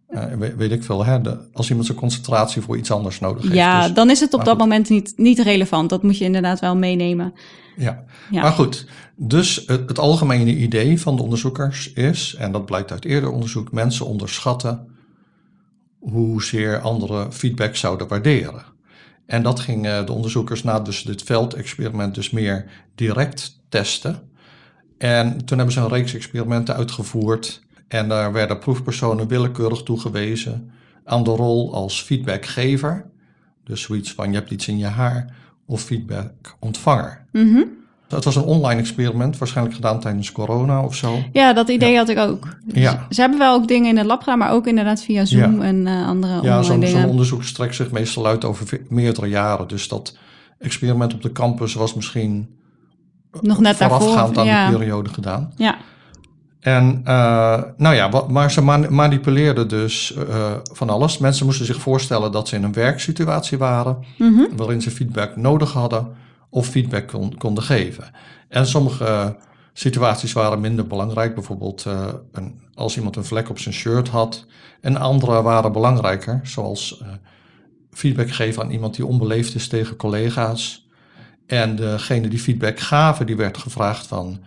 [0.08, 3.44] eh, weet, weet ik veel, hè, de, als iemand zijn concentratie voor iets anders nodig
[3.44, 3.56] heeft.
[3.56, 4.60] Ja, Dus- dan is het op dat goed.
[4.60, 5.90] moment niet, niet relevant.
[5.90, 7.34] Dat moet je inderdaad wel meenemen.
[7.78, 8.04] Ja.
[8.32, 8.42] Ja.
[8.42, 8.86] maar goed.
[9.16, 13.72] Dus het, het algemene idee van de onderzoekers is, en dat blijkt uit eerder onderzoek,
[13.72, 14.88] mensen onderschatten
[16.12, 18.64] hoezeer andere feedback zouden waarderen.
[19.26, 24.32] En dat gingen de onderzoekers na dus dit veldexperiment dus meer direct testen.
[24.98, 30.72] En toen hebben ze een reeks experimenten uitgevoerd en daar werden proefpersonen willekeurig toegewezen
[31.04, 33.10] aan de rol als feedbackgever.
[33.64, 35.36] Dus zoiets van je hebt iets in je haar
[35.66, 37.26] of feedbackontvanger.
[37.32, 37.64] Mhm.
[38.16, 41.18] Het was een online experiment, waarschijnlijk gedaan tijdens corona of zo.
[41.32, 42.48] Ja, dat idee had ik ook.
[42.66, 43.06] Dus Ja.
[43.10, 45.66] Ze hebben wel ook dingen in het lab gedaan, maar ook inderdaad via Zoom Ja.
[45.68, 47.02] en eh, andere Ja, online zo'n dingen.
[47.02, 49.68] zo'n onderzoek strekt zich meestal uit over ve- meerdere jaren.
[49.68, 50.18] Dus dat
[50.60, 52.50] experiment op de campus was misschien
[53.42, 54.00] Nog net daarvoor.
[54.00, 54.68] voorafgaand aan ja.
[54.70, 55.54] die periode gedaan.
[55.56, 55.76] ja,
[56.60, 61.18] En eh, nou ja, wat, maar ze man- manipuleerden dus eh, van alles.
[61.18, 64.42] Mensen moesten zich voorstellen dat ze in een werksituatie waren, Mhm.
[64.56, 66.08] waarin ze feedback nodig hadden
[66.54, 68.12] of feedback kon- konden geven.
[68.50, 69.38] En sommige
[69.74, 74.46] situaties waren minder belangrijk, bijvoorbeeld eh, een, als iemand een vlek op zijn shirt had.
[74.82, 77.08] En andere waren belangrijker, zoals eh,
[77.92, 80.88] feedback geven aan iemand die onbeleefd is tegen collega's.
[81.48, 84.44] En degene die feedback gaven, die werd gevraagd van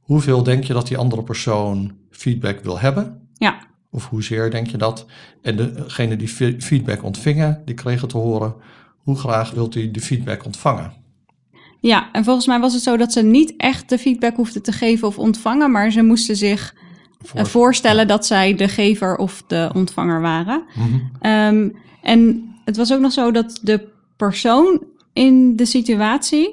[0.00, 3.28] hoeveel denk je dat die andere persoon feedback wil hebben?
[3.34, 3.58] ja,
[3.90, 5.06] Of hoezeer denk je dat?
[5.42, 8.54] En degene die fe- feedback ontvingen, die kregen te horen
[8.98, 10.92] hoe graag wilt u de feedback ontvangen.
[11.80, 12.08] Ja.
[12.12, 15.08] En volgens mij was het zo dat ze niet echt de feedback hoefden te geven
[15.08, 16.74] of ontvangen, maar ze moesten zich
[17.22, 20.62] Voor- eh, voorstellen dat zij de gever of de ontvanger waren.
[20.74, 20.98] Mhm.
[21.20, 21.68] Ehm,
[22.02, 26.50] en het was ook nog zo dat de persoon in de situatie,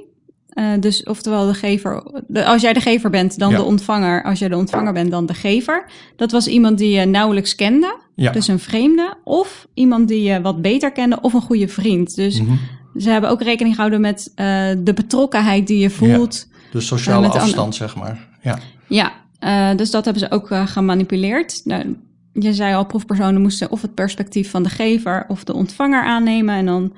[0.50, 3.58] eh, dus oftewel de gever, de, als jij de gever bent, dan Ja.
[3.58, 4.24] de ontvanger.
[4.24, 5.86] Als jij de ontvanger bent, dan de gever.
[6.16, 8.32] Dat was iemand die je nauwelijks kende, Ja.
[8.32, 12.16] dus een vreemde, of iemand die je wat beter kende, of een goede vriend.
[12.16, 12.52] Dus Mhm.
[12.98, 14.46] Ze hebben ook rekening gehouden met eh,
[14.78, 16.48] de betrokkenheid die je voelt.
[16.72, 18.28] Dus sociale met de afstand, zeg maar.
[18.42, 18.60] Ja.
[18.88, 21.62] Ja, eh, dus dat hebben ze ook eh, gemanipuleerd.
[21.64, 21.96] Nou,
[22.34, 26.56] je zei al, proefpersonen moesten of het perspectief van de gever of de ontvanger aannemen
[26.56, 26.94] en dan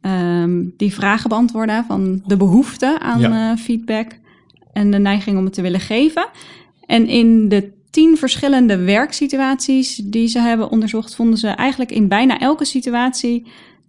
[0.00, 3.50] ehm, die vragen beantwoorden van de behoefte aan Ja.
[3.50, 4.18] eh, feedback
[4.72, 6.28] en de neiging om het te willen geven.
[6.86, 12.38] En in de tien verschillende werksituaties die ze hebben onderzocht, vonden ze eigenlijk in bijna
[12.38, 13.46] elke situatie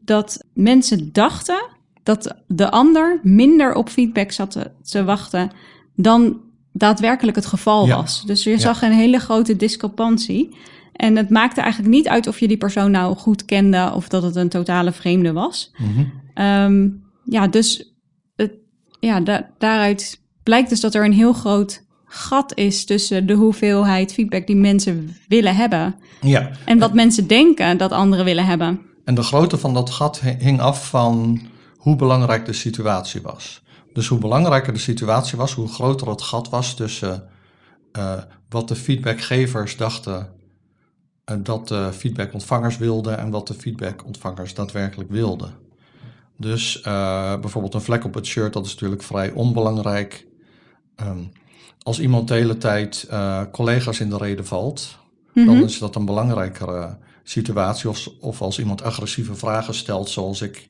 [0.10, 1.66] dat mensen dachten
[2.04, 5.52] dat de ander minder op feedback zat te, te wachten
[5.96, 6.42] dan
[6.74, 7.96] daadwerkelijk het geval Ja.
[7.96, 8.24] was.
[8.26, 10.56] Dus je zag een hele grote discrepantie.
[10.94, 14.24] En het maakte eigenlijk niet uit of je die persoon nou goed kende of dat
[14.24, 15.72] het een totale vreemde was.
[15.78, 16.06] Mhm.
[16.34, 16.90] Ehm,
[17.26, 17.94] ja, dus
[18.36, 18.52] het,
[19.00, 24.14] ja, da- daaruit blijkt dus dat er een heel groot gat is tussen de hoeveelheid
[24.14, 26.52] feedback die mensen willen hebben ja.
[26.66, 28.88] en wat mensen denken dat anderen willen hebben.
[29.10, 31.42] En de grootte van dat gat hi- hing af van
[31.78, 33.62] hoe belangrijk de situatie was.
[33.94, 37.28] Dus hoe belangrijker de situatie was, hoe groter het gat was tussen
[37.92, 38.14] eh,
[38.50, 40.30] wat de feedbackgevers dachten
[41.26, 45.54] eh, dat de feedbackontvangers wilden en wat de feedbackontvangers daadwerkelijk wilden.
[46.38, 50.28] Dus eh, bijvoorbeeld een vlek op het shirt, dat is natuurlijk vrij onbelangrijk.
[50.96, 51.24] Ehm,
[51.82, 53.08] als iemand de hele tijd
[53.52, 54.98] collega's in de reden valt,
[55.34, 55.64] dan Mhm.
[55.64, 57.90] is dat een belangrijkere situatie.
[57.90, 60.70] Of, of als iemand agressieve vragen stelt, zoals ik.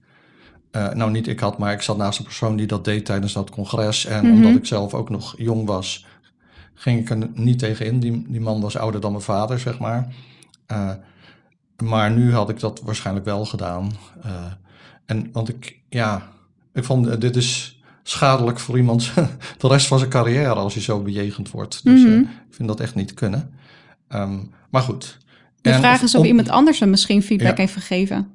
[0.71, 3.33] eh, nou, niet ik had, maar ik zat naast een persoon die dat deed tijdens
[3.33, 4.05] dat congres.
[4.05, 4.33] En Mhm.
[4.35, 6.05] omdat ik zelf ook nog jong was,
[6.73, 7.99] ging ik er niet tegen in.
[7.99, 10.13] Die, die man was ouder dan mijn vader, zeg maar.
[10.65, 10.91] Eh,
[11.83, 13.91] maar nu had ik dat waarschijnlijk wel gedaan.
[14.21, 14.31] Eh,
[15.05, 16.27] en want ik, ja,
[16.73, 19.11] ik vond dit is schadelijk voor iemand
[19.57, 21.83] de rest van zijn carrière als je zo bejegend wordt.
[21.83, 22.19] Dus Mhm.
[22.19, 23.53] ik vind dat echt niet kunnen.
[24.07, 24.37] Ehm,
[24.69, 25.17] maar goed.
[25.61, 27.61] De En vraag is of om- iemand anders hem misschien feedback Ja.
[27.61, 28.27] heeft gegeven.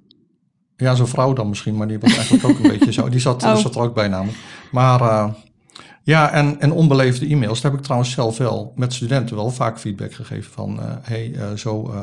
[0.77, 3.09] Ja, zo'n vrouw dan misschien, maar die was eigenlijk ook een beetje zo.
[3.09, 3.57] Die zat, Oh.
[3.57, 4.39] zat er ook bij namelijk.
[4.71, 5.33] Maar eh,
[6.03, 7.61] ja, en, en onbeleefde e-mails.
[7.61, 10.81] Daar heb ik trouwens zelf wel met studenten wel vaak feedback gegeven van...
[10.81, 11.95] eh hey, eh, zo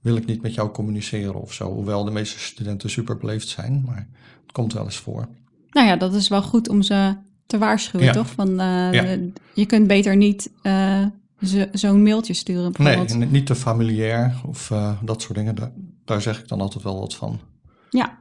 [0.00, 1.72] wil ik niet met jou communiceren of zo.
[1.72, 4.08] Hoewel de meeste studenten super beleefd zijn, maar
[4.42, 5.28] het komt wel eens voor.
[5.70, 7.14] Nou ja, dat is wel goed om ze
[7.46, 8.12] te waarschuwen, Ja.
[8.12, 8.26] toch?
[8.30, 9.16] Van, Ja.
[9.54, 10.50] je kunt beter niet
[11.44, 13.30] zo- zo'n mailtje sturen Nee, bijvoorbeeld.
[13.30, 15.54] niet te familiair of eh, dat soort dingen.
[15.54, 15.72] Daar,
[16.04, 17.40] daar zeg ik dan altijd wel wat van.
[17.90, 18.18] Ja.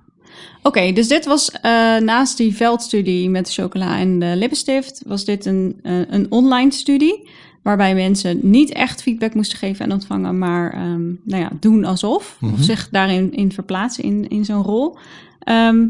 [0.64, 1.62] Oké, dus dit was eh,
[1.98, 6.72] naast die veldstudie met de chocola en de lippenstift, was dit een, eh, een online
[6.72, 7.30] studie.
[7.64, 12.38] Waarbij mensen niet echt feedback moesten geven en ontvangen, maar ehm, nou ja, doen alsof.
[12.42, 12.62] Of Mhm.
[12.62, 14.98] zich daarin in verplaatsen in, in zo'n rol.
[15.40, 15.88] Ehm,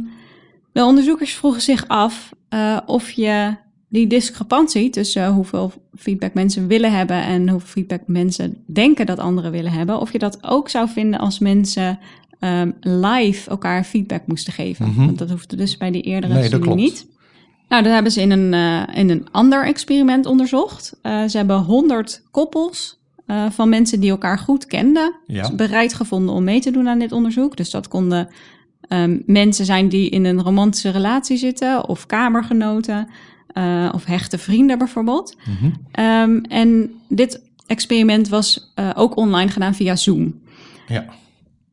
[0.72, 2.30] de onderzoekers vroegen zich af
[2.86, 3.56] of je
[3.90, 9.52] die discrepantie tussen hoeveel feedback mensen willen hebben en hoeveel feedback mensen denken dat anderen
[9.52, 12.00] willen hebben, of je dat ook zou vinden als mensen
[12.40, 14.88] ehm, live elkaar feedback moesten geven.
[14.88, 15.06] Mhm.
[15.06, 16.82] Want dat hoefde dus bij die eerdere Nee, dat studie klopt.
[16.82, 17.08] niet.
[17.70, 21.00] Nou, dat hebben ze in een, eh, in een ander experiment onderzocht.
[21.02, 25.56] Eh, ze hebben 100 koppels eh, van mensen die elkaar goed kenden Ja.
[25.56, 27.58] bereid gevonden om mee te doen aan dit onderzoek.
[27.58, 28.28] Dus dat konden
[28.88, 33.08] ehm, mensen zijn die in een romantische relatie zitten, of kamergenoten,
[33.54, 35.36] eh, of hechte vrienden bijvoorbeeld.
[35.46, 35.72] Mhm.
[35.92, 40.40] Ehm, en dit experiment was eh, ook online gedaan via Zoom.
[40.88, 41.06] Ja.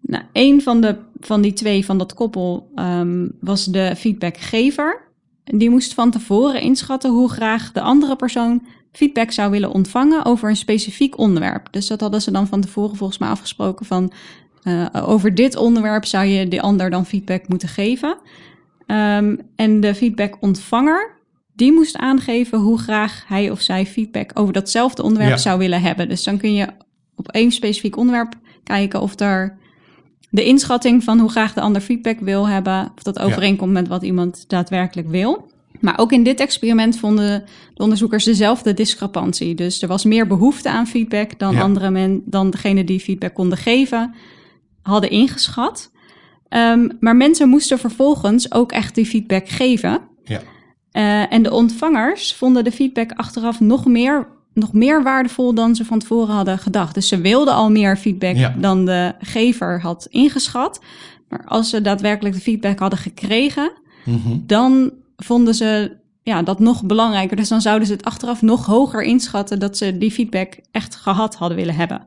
[0.00, 5.04] Nou, een van, de, van die twee van dat koppel ehm, was de feedbackgever.
[5.44, 10.48] die moest van tevoren inschatten hoe graag de andere persoon feedback zou willen ontvangen over
[10.48, 11.68] een specifiek onderwerp.
[11.70, 14.12] Dus dat hadden ze dan van tevoren volgens mij afgesproken van
[14.64, 18.18] uh, over dit onderwerp zou je de ander dan feedback moeten geven.
[18.86, 21.15] Um, en de feedbackontvanger,
[21.56, 25.36] die moest aangeven hoe graag hij of zij feedback over datzelfde onderwerp ja.
[25.36, 26.08] zou willen hebben.
[26.08, 26.66] Dus dan kun je
[27.14, 29.58] op één specifiek onderwerp kijken of er
[30.30, 34.02] de inschatting van hoe graag de ander feedback wil hebben, of dat overeenkomt met wat
[34.02, 35.50] iemand daadwerkelijk wil.
[35.80, 39.54] Maar ook in dit experiment vonden de onderzoekers dezelfde discrepantie.
[39.54, 43.58] Dus er was meer behoefte aan feedback dan andere men, dan degene die feedback konden
[43.58, 44.14] geven,
[44.82, 45.92] hadden ingeschat.
[46.48, 50.00] Um, maar mensen moesten vervolgens ook echt die feedback geven.
[50.24, 50.42] Ja.
[50.96, 55.84] Uh, en de ontvangers vonden de feedback achteraf nog meer, nog meer waardevol dan ze
[55.84, 56.94] van tevoren hadden gedacht.
[56.94, 58.54] Dus ze wilden al meer feedback ja.
[58.58, 60.80] dan de gever had ingeschat.
[61.28, 63.72] Maar als ze daadwerkelijk de feedback hadden gekregen,
[64.04, 64.42] mm -hmm.
[64.46, 67.36] dan vonden ze ja, dat nog belangrijker.
[67.36, 71.34] Dus dan zouden ze het achteraf nog hoger inschatten dat ze die feedback echt gehad
[71.34, 72.02] hadden willen hebben.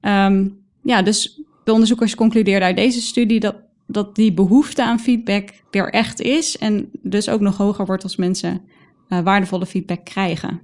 [0.00, 3.54] Um, ja, dus de onderzoekers concludeerden uit deze studie dat,
[3.86, 6.58] dat die behoefte aan feedback er echt is.
[6.58, 8.60] En dus ook nog hoger wordt als mensen
[9.08, 10.60] uh, waardevolle feedback krijgen.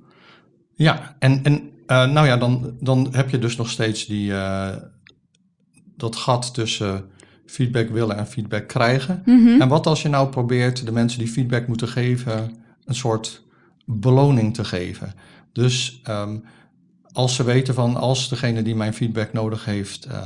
[0.75, 4.77] Ja, en, en uh, nou ja, dan, dan heb je dus nog steeds die, uh,
[5.97, 7.05] dat gat tussen
[7.47, 9.23] feedback willen en feedback krijgen.
[9.25, 9.61] Mm -hmm.
[9.61, 13.45] En wat als je nou probeert de mensen die feedback moeten geven een soort
[13.85, 15.15] beloning te geven?
[15.53, 16.45] Dus um,
[17.13, 20.23] als ze weten van als degene die mijn feedback nodig heeft, uh,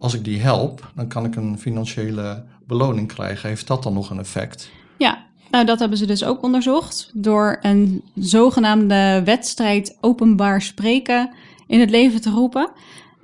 [0.00, 3.48] als ik die help, dan kan ik een financiële beloning krijgen.
[3.48, 4.70] Heeft dat dan nog een effect?
[4.98, 11.30] Ja, nou dat hebben ze dus ook onderzocht door een zogenaamde wedstrijd openbaar spreken
[11.66, 12.70] in het leven te roepen.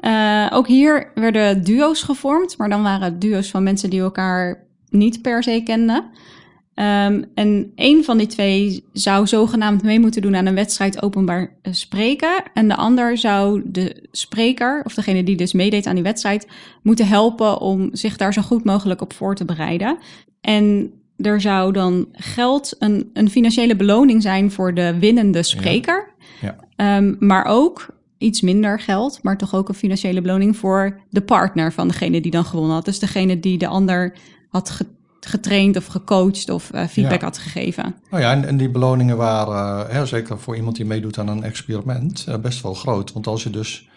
[0.01, 4.65] Uh, ook hier werden duo's gevormd, maar dan waren het duo's van mensen die elkaar
[4.89, 6.05] niet per se kenden.
[6.79, 11.57] Um, en een van die twee zou zogenaamd mee moeten doen aan een wedstrijd openbaar
[11.63, 12.43] spreken.
[12.55, 16.49] En de ander zou de spreker, of degene die dus meedeed aan die wedstrijd,
[16.83, 19.99] moeten helpen om zich daar zo goed mogelijk op voor te bereiden.
[20.41, 26.15] En er zou dan geld, een, een financiële beloning zijn voor de winnende spreker.
[26.41, 26.57] Ja.
[26.77, 26.97] Ja.
[26.97, 27.87] Um, maar ook
[28.19, 32.31] iets minder geld, maar toch ook een financiële beloning voor de partner van degene die
[32.31, 32.85] dan gewonnen had.
[32.85, 34.17] Dus degene die de ander
[34.49, 34.81] had
[35.29, 37.27] getraind of gecoacht of uh, feedback ja.
[37.27, 37.95] had gegeven.
[38.11, 41.43] Nou ja, en, en die beloningen waren, uh, zeker voor iemand die meedoet aan een
[41.43, 43.13] experiment, uh, best wel groot.
[43.13, 43.89] Want als je dus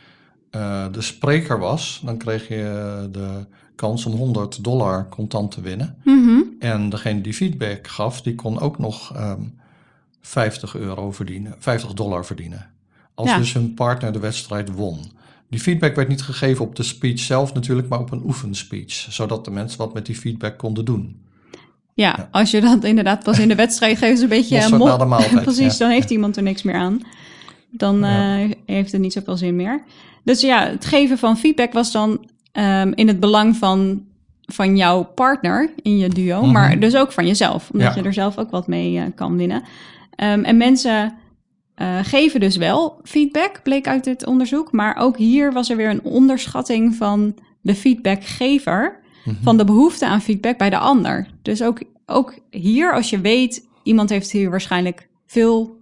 [0.92, 5.96] de spreker was, dan kreeg je de kans om 100 dollar contant te winnen.
[6.04, 6.56] Mm -hmm.
[6.60, 9.60] En degene die feedback gaf, die kon ook nog um,
[10.22, 12.70] 50 euro verdienen, 50 dollar verdienen.
[13.14, 13.38] Als ja.
[13.38, 15.12] dus hun partner de wedstrijd won.
[15.50, 19.08] Die feedback werd niet gegeven op de speech zelf natuurlijk, maar op een oefenspeech.
[19.10, 21.22] Zodat de mensen wat met die feedback konden doen.
[21.94, 22.28] Ja, ja.
[22.32, 24.78] als je dat inderdaad pas in de wedstrijd geeft, is een beetje...
[24.78, 25.80] Na de maaltijd, Precies, ja.
[25.86, 27.02] dan heeft iemand er niks meer aan.
[27.72, 29.84] Dan uh, heeft het niet zoveel zin meer.
[30.24, 32.10] Dus ja, het geven van feedback was dan
[32.54, 34.04] um, in het belang van,
[34.46, 36.38] van jouw partner in je duo.
[36.38, 36.52] Mm -hmm.
[36.54, 39.64] Maar dus ook van jezelf, omdat je er zelf ook wat mee uh, kan winnen.
[40.24, 41.14] Um, en mensen
[41.82, 44.72] uh, geven dus wel feedback, bleek uit dit onderzoek.
[44.72, 49.00] Maar ook hier was er weer een onderschatting van de feedbackgever.
[49.24, 49.44] Mm -hmm.
[49.44, 51.28] van de behoefte aan feedback bij de ander.
[51.42, 55.78] Dus ook, ook hier, als je weet, iemand heeft hier waarschijnlijk veel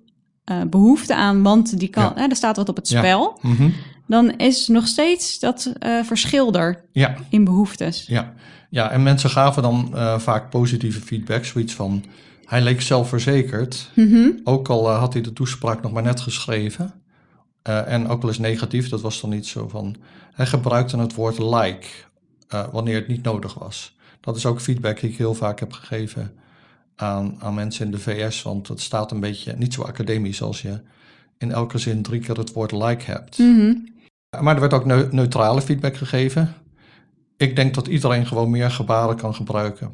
[0.51, 2.13] uh, behoefte aan, want die kan, ja.
[2.15, 3.39] hè, er staat wat op het spel.
[3.41, 3.49] Ja.
[3.49, 3.73] Mm -hmm.
[4.07, 7.15] Dan is nog steeds dat uh, verschil er ja.
[7.29, 8.05] in behoeftes.
[8.07, 8.33] Ja.
[8.69, 12.03] ja, en mensen gaven dan vaak positieve feedback, zoiets van
[12.47, 13.89] hij leek zelfverzekerd.
[13.93, 14.39] Mm -hmm.
[14.43, 16.93] Ook al uh, had hij de toespraak nog maar net geschreven.
[17.69, 19.95] Uh, en ook wel eens negatief, dat was dan niet zo van.
[20.33, 21.87] Hij gebruikte het woord like
[22.53, 23.95] uh, wanneer het niet nodig was.
[24.19, 26.33] Dat is ook feedback die ik heel vaak heb gegeven
[26.95, 28.41] aan, aan mensen in de VS.
[28.41, 30.79] Want het staat een beetje niet zo academisch als je
[31.37, 33.37] in elke zin drie keer het woord like hebt.
[33.37, 33.87] Mm -hmm.
[34.41, 36.53] Maar er werd ook ne neutrale feedback gegeven.
[37.37, 39.93] Ik denk dat iedereen gewoon meer gebaren kan gebruiken.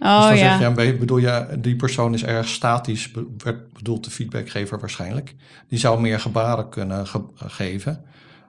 [0.00, 0.58] Oh, dus dan ja.
[0.58, 5.34] zeg je, bedoel je, die persoon is erg statisch, werd bedoeld de feedbackgever waarschijnlijk.
[5.68, 8.04] Die zou meer gebaren kunnen ge geven.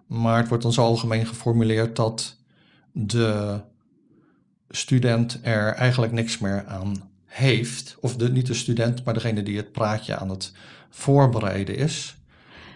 [0.07, 2.37] Maar het wordt dan zo algemeen geformuleerd dat
[2.91, 3.61] de
[4.69, 7.97] student er eigenlijk niks meer aan heeft.
[7.99, 10.53] Of de, niet de student, maar degene die het praatje aan het
[10.89, 12.17] voorbereiden is.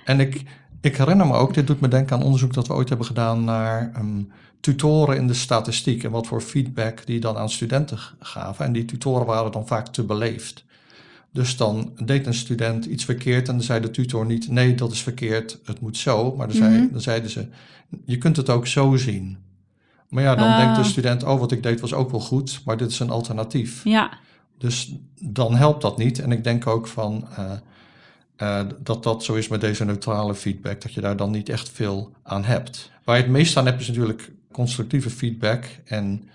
[0.05, 0.43] En ik,
[0.81, 3.43] ik herinner me ook, dit doet me denken aan onderzoek dat we ooit hebben gedaan
[3.43, 4.31] naar um,
[4.65, 8.65] tutoren in de statistiek en wat voor feedback die dan aan studenten gaven.
[8.65, 10.63] En die tutoren waren dan vaak te beleefd.
[11.31, 14.91] Dus dan deed een student iets verkeerd en dan zei de tutor niet, nee, dat
[14.91, 16.35] is verkeerd, het moet zo.
[16.35, 16.91] Maar dan, zei, mm -hmm.
[16.91, 17.47] dan zeiden ze,
[18.05, 19.37] je kunt het ook zo zien.
[20.09, 20.57] Maar ja, dan Ah.
[20.57, 23.09] denkt de student, oh, wat ik deed was ook wel goed, maar dit is een
[23.09, 23.83] alternatief.
[23.83, 24.11] Ja,
[24.57, 26.19] Dus dan helpt dat niet.
[26.19, 27.51] En ik denk ook van eh,
[28.35, 31.69] eh, dat dat zo is met deze neutrale feedback, dat je daar dan niet echt
[31.69, 32.91] veel aan hebt.
[33.03, 35.65] Waar je het meest aan hebt is natuurlijk constructieve feedback.
[35.85, 36.29] En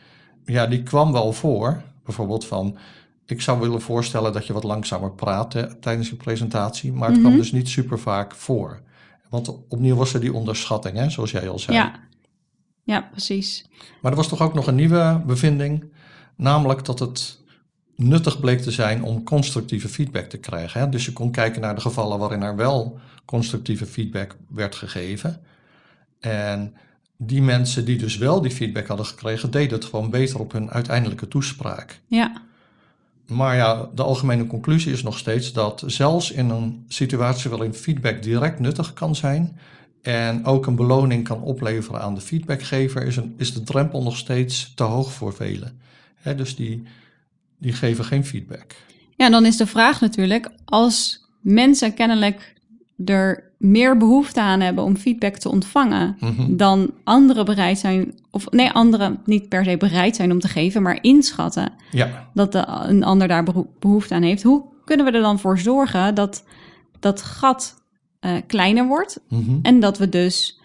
[0.44, 1.82] ja, die kwam wel voor.
[2.04, 2.78] Bijvoorbeeld van,
[3.26, 7.18] ik zou willen voorstellen dat je wat langzamer praat hè, tijdens je presentatie, maar het
[7.18, 8.80] kwam dus niet super vaak voor.
[9.28, 11.76] Want opnieuw was er die onderschatting, hè, zoals jij al zei.
[11.76, 11.94] Ja.
[12.82, 13.68] ja, precies.
[14.02, 15.92] Maar er was toch ook nog een nieuwe bevinding,
[16.36, 17.38] namelijk dat het
[17.96, 20.80] nuttig bleek te zijn om constructieve feedback te krijgen.
[20.80, 20.88] Hè?
[20.88, 25.40] Dus je kon kijken naar de gevallen waarin er wel constructieve feedback werd gegeven.
[26.20, 26.74] En
[27.22, 30.70] die mensen die dus wel die feedback hadden gekregen, deden het gewoon beter op hun
[30.70, 32.00] uiteindelijke toespraak.
[32.06, 32.42] Ja.
[33.26, 38.22] Maar ja, de algemene conclusie is nog steeds dat zelfs in een situatie waarin feedback
[38.22, 39.58] direct nuttig kan zijn
[40.02, 44.16] en ook een beloning kan opleveren aan de feedbackgever, is, een, is de drempel nog
[44.16, 45.80] steeds te hoog voor velen.
[46.36, 46.82] Dus die,
[47.58, 48.74] die geven geen feedback.
[49.16, 52.54] Ja, dan is de vraag natuurlijk, als mensen kennelijk
[53.04, 56.56] er meer behoefte aan hebben om feedback te ontvangen Mhm.
[56.56, 60.82] dan anderen bereid zijn, of nee, anderen niet per se bereid zijn om te geven,
[60.82, 64.42] maar inschatten Ja, dat de, een ander daar beho- behoefte aan heeft.
[64.42, 66.44] Hoe kunnen we er dan voor zorgen dat
[67.00, 67.82] dat gat
[68.20, 69.58] eh, kleiner wordt mhm.
[69.62, 70.60] en dat we dus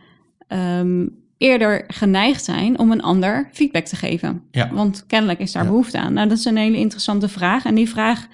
[0.47, 4.41] ehm, eerder geneigd zijn om een ander feedback te geven?
[4.51, 4.69] ja.
[4.73, 5.69] Want kennelijk is daar Ja.
[5.69, 6.13] behoefte aan.
[6.13, 7.65] Nou, dat is een hele interessante vraag.
[7.65, 8.27] En die vraag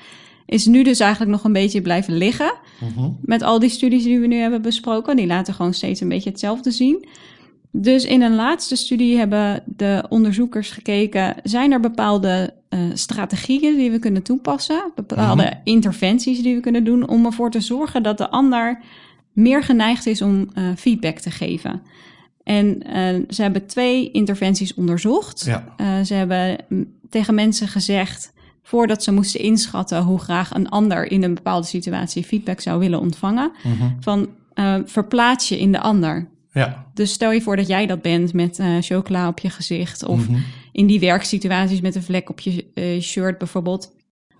[0.51, 2.53] is nu dus eigenlijk nog een beetje blijven liggen.
[2.79, 3.09] Mhm.
[3.21, 5.15] Met al die studies die we nu hebben besproken.
[5.15, 7.05] Die laten gewoon steeds een beetje hetzelfde zien.
[7.71, 11.35] Dus in een laatste studie hebben de onderzoekers gekeken...
[11.43, 14.91] zijn er bepaalde eh, strategieën die we kunnen toepassen?
[14.95, 15.53] Bepaalde Mhm.
[15.63, 17.07] interventies die we kunnen doen...
[17.07, 18.79] om ervoor te zorgen dat de ander
[19.33, 21.81] meer geneigd is om eh, feedback te geven.
[22.43, 25.45] En eh, ze hebben twee interventies onderzocht.
[25.45, 26.03] ja.
[26.03, 31.23] Ze hebben mm, tegen mensen gezegd, voordat ze moesten inschatten hoe graag een ander in
[31.23, 33.89] een bepaalde situatie feedback zou willen ontvangen, Mhm.
[33.99, 36.27] van eh, verplaats je in de ander.
[36.53, 36.85] ja.
[36.93, 40.27] Dus stel je voor dat jij dat bent met eh, chocola op je gezicht of
[40.29, 40.39] Mhm.
[40.71, 43.91] in die werksituaties met een vlek op je eh, shirt bijvoorbeeld.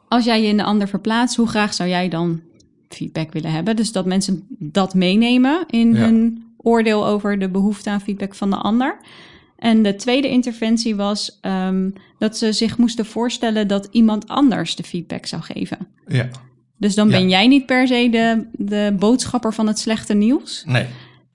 [0.07, 2.41] Als jij je in de ander verplaatst, hoe graag zou jij dan
[2.89, 3.75] feedback willen hebben?
[3.75, 5.99] Dus dat mensen dat meenemen in Ja.
[5.99, 8.97] hun oordeel over de behoefte aan feedback van de ander.
[9.61, 14.83] En de tweede interventie was ehm, dat ze zich moesten voorstellen dat iemand anders de
[14.83, 15.77] feedback zou geven.
[16.07, 16.29] ja.
[16.77, 17.17] Dus dan Ja.
[17.17, 20.63] ben jij niet per se de, de boodschapper van het slechte nieuws.
[20.65, 20.85] Nee.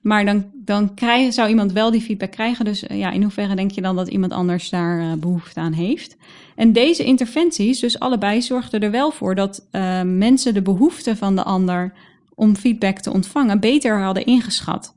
[0.01, 0.91] Maar dan, dan
[1.29, 2.65] zou iemand wel die feedback krijgen.
[2.65, 5.73] Dus eh, ja, in hoeverre denk je dan dat iemand anders daar eh, behoefte aan
[5.73, 6.17] heeft?
[6.55, 11.35] En deze interventies, dus allebei, zorgden er wel voor dat eh, mensen de behoefte van
[11.35, 11.93] de ander
[12.35, 14.93] om feedback te ontvangen beter hadden ingeschat.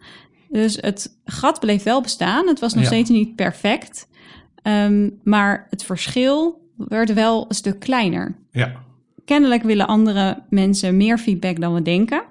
[0.53, 2.47] Dus het gat bleef wel bestaan.
[2.49, 2.89] Het was nog Ja.
[2.89, 4.09] steeds niet perfect.
[4.63, 8.73] Ehm, maar het verschil werd wel een stuk kleiner Ja.
[9.25, 12.23] kennelijk willen andere mensen meer feedback dan we denken.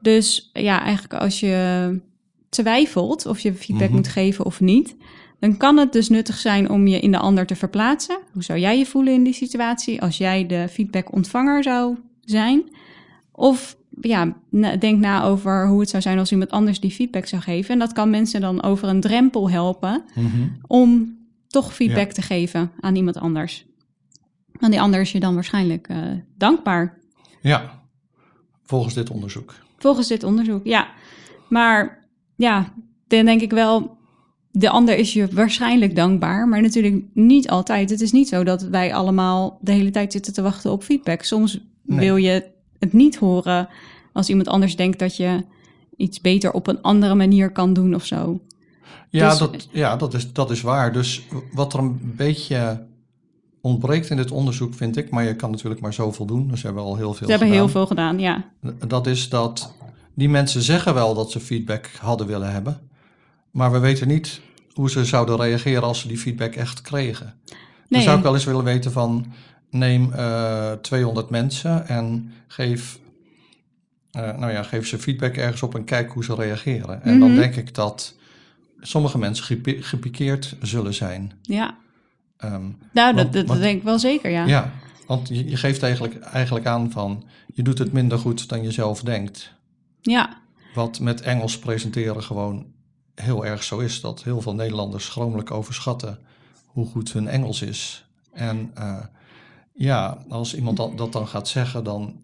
[0.00, 2.00] Dus ja, eigenlijk als je
[2.48, 3.96] twijfelt of je feedback Mhm.
[3.96, 4.96] moet geven of niet,
[5.40, 8.18] dan kan het dus nuttig zijn om je in de ander te verplaatsen.
[8.32, 12.62] Hoe zou jij je voelen in die situatie als jij de feedbackontvanger zou zijn?
[13.32, 14.36] Of ja,
[14.78, 17.72] denk na over hoe het zou zijn als iemand anders die feedback zou geven.
[17.72, 20.48] En dat kan mensen dan over een drempel helpen Mhm.
[20.66, 21.16] om
[21.48, 22.12] toch feedback Ja.
[22.12, 23.66] te geven aan iemand anders.
[24.60, 25.96] En die ander is je dan waarschijnlijk eh,
[26.36, 26.98] dankbaar.
[27.42, 27.76] ja.
[28.62, 29.54] Volgens dit onderzoek.
[29.78, 30.88] Volgens dit onderzoek, ja.
[31.48, 32.72] Maar ja,
[33.06, 33.96] dan denk ik wel,
[34.50, 37.90] de ander is je waarschijnlijk dankbaar, maar natuurlijk niet altijd.
[37.90, 41.22] Het is niet zo dat wij allemaal de hele tijd zitten te wachten op feedback.
[41.22, 41.98] Soms Nee.
[41.98, 43.68] wil je het niet horen
[44.12, 45.44] als iemand anders denkt dat je
[45.96, 48.40] iets beter op een andere manier kan doen of zo.
[49.10, 50.92] Ja, Dus- dat, ja dat, is, dat is waar.
[50.92, 52.86] Dus wat er een beetje
[53.60, 56.48] ontbreekt in dit onderzoek, vind ik, maar je kan natuurlijk maar zoveel doen.
[56.48, 57.62] Dus ze hebben al heel veel Ze hebben gedaan.
[57.62, 58.44] heel veel gedaan, ja.
[58.86, 59.74] Dat is dat
[60.14, 62.80] die mensen zeggen wel dat ze feedback hadden willen hebben,
[63.50, 64.40] maar we weten niet
[64.72, 67.34] hoe ze zouden reageren als ze die feedback echt kregen.
[67.44, 67.56] Dan
[67.88, 68.02] Nee.
[68.02, 69.26] zou ik wel eens willen weten van
[69.70, 72.98] neem eh 200 mensen en geef,
[74.10, 77.02] eh, nou ja, geef ze feedback ergens op en kijk hoe ze reageren.
[77.02, 77.38] En dan Mhm.
[77.40, 78.14] denk ik dat
[78.80, 81.32] sommige mensen gepi- gepikeerd zullen zijn.
[81.42, 81.76] Ja,
[82.38, 82.62] Ehm,
[82.92, 84.44] nou, dat, Want- dat want- denk ik wel zeker, ja.
[84.46, 84.72] ja,
[85.06, 88.70] want je, je geeft eigenlijk, eigenlijk aan van je doet het minder goed dan je
[88.70, 89.52] zelf denkt.
[90.00, 90.36] Ja,
[90.74, 92.66] Wat met Engels presenteren gewoon
[93.14, 94.00] heel erg zo is.
[94.00, 96.18] Dat heel veel Nederlanders schromelijk overschatten
[96.66, 98.06] hoe goed hun Engels is.
[98.32, 98.96] En eh,
[99.78, 102.14] ja, als iemand dat, dat dan gaat zeggen, dan,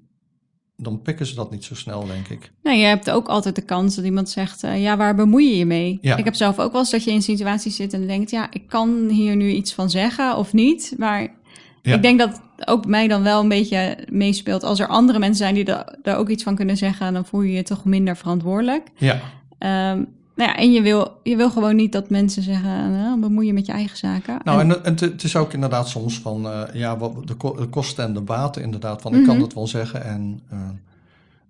[0.76, 2.52] dan pikken ze dat niet zo snel, denk ik.
[2.62, 5.56] Nee, je hebt ook altijd de kans dat iemand zegt, eh, ja, waar bemoei je
[5.56, 5.98] je mee?
[6.00, 6.16] Ja.
[6.16, 8.68] Ik heb zelf ook wel eens dat je in situaties zit en denkt, ja, ik
[8.68, 11.42] kan hier nu iets van zeggen of niet, maar
[11.82, 11.94] Ja.
[11.94, 14.62] Ik denk dat ook mij dan wel een beetje meespeelt.
[14.62, 15.64] Als er andere mensen zijn die
[16.02, 18.88] daar ook iets van kunnen zeggen, dan voel je je toch minder verantwoordelijk.
[18.96, 19.20] Ja,
[19.58, 20.04] Ehm,
[20.34, 23.52] nou ja, en je wil, je wil gewoon niet dat mensen zeggen, nou, bemoei je
[23.52, 24.40] met je eigen zaken.
[24.44, 28.04] nou En- het- is ook inderdaad soms van, eh, ja, wat, de, ko- de kosten
[28.04, 29.44] en de baten inderdaad, van ik kan Mhm.
[29.44, 30.04] dat wel zeggen.
[30.04, 30.58] En, eh,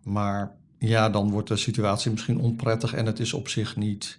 [0.02, 4.18] maar ja, dan wordt de situatie misschien onprettig en het is op zich niet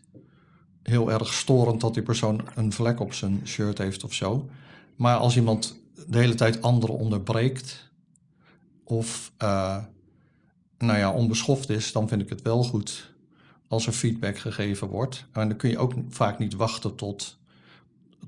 [0.84, 4.50] heel erg storend dat die persoon een vlek op zijn shirt heeft of zo.
[4.96, 7.90] Maar als iemand de hele tijd anderen onderbreekt
[8.84, 9.78] of eh,
[10.78, 13.14] nou ja, onbeschoft is, dan vind ik het wel goed
[13.68, 15.26] als er feedback gegeven wordt.
[15.32, 17.38] En dan kun je ook vaak niet wachten tot,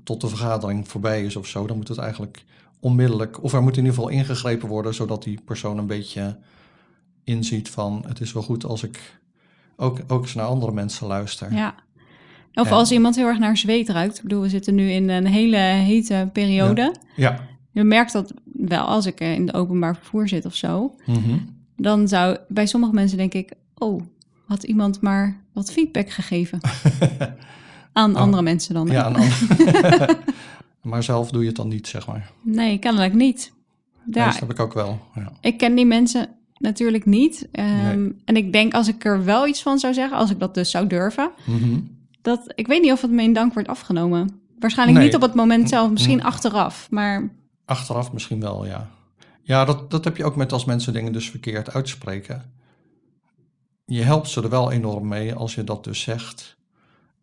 [0.02, 1.66] tot de vergadering voorbij is of zo.
[1.66, 2.44] Dan moet het eigenlijk
[2.80, 6.38] onmiddellijk, of er moet in ieder geval ingegrepen worden, zodat die persoon een beetje
[7.24, 9.20] inziet van het is wel goed als ik
[9.76, 11.52] ook, ook eens naar andere mensen luister.
[11.52, 11.74] Ja.
[12.54, 14.16] Of En- als iemand heel erg naar zweet ruikt.
[14.16, 16.94] Ik bedoel, we zitten nu in een hele hete periode.
[17.16, 17.40] Ja.
[17.72, 20.94] Je merkt dat wel als ik in de openbaar vervoer zit of zo.
[21.06, 21.38] Mhm.
[21.76, 23.52] Dan zou bij sommige mensen denk ik...
[23.74, 24.02] oh,
[24.48, 26.60] had iemand maar wat feedback gegeven.
[27.92, 28.20] Aan Oh.
[28.20, 28.86] andere mensen dan.
[28.86, 29.12] Ja,
[30.82, 32.30] maar zelf doe je het dan niet, zeg maar.
[32.42, 33.52] Nee, kennelijk niet.
[34.10, 34.24] Ja.
[34.24, 35.00] Ja, dat heb ik ook wel.
[35.14, 35.32] Ja.
[35.40, 36.28] ik ken die mensen
[36.58, 37.48] natuurlijk niet.
[37.52, 38.14] Ehm, Nee.
[38.24, 40.16] En ik denk als ik er wel iets van zou zeggen...
[40.18, 41.30] als ik dat dus zou durven...
[41.46, 41.78] Mhm.
[42.22, 44.40] dat ik weet niet of het me in dank wordt afgenomen.
[44.58, 45.06] Waarschijnlijk Nee.
[45.06, 46.24] niet op het moment zelf, misschien Mm.
[46.24, 46.86] achteraf.
[46.90, 47.30] Maar
[47.64, 48.88] Achteraf misschien wel, ja.
[49.42, 52.52] Ja, dat, dat heb je ook met als mensen dingen dus verkeerd uitspreken.
[53.90, 56.56] Je helpt ze er wel enorm mee als je dat dus zegt.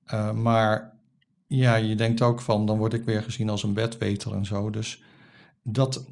[0.06, 0.94] Eh, maar
[1.48, 4.70] ja, je denkt ook van, dan word ik weer gezien als een bedweter en zo.
[4.70, 5.02] Dus,
[5.64, 6.06] dat,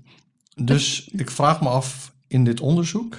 [0.56, 3.18] dus ik vraag me af in dit onderzoek,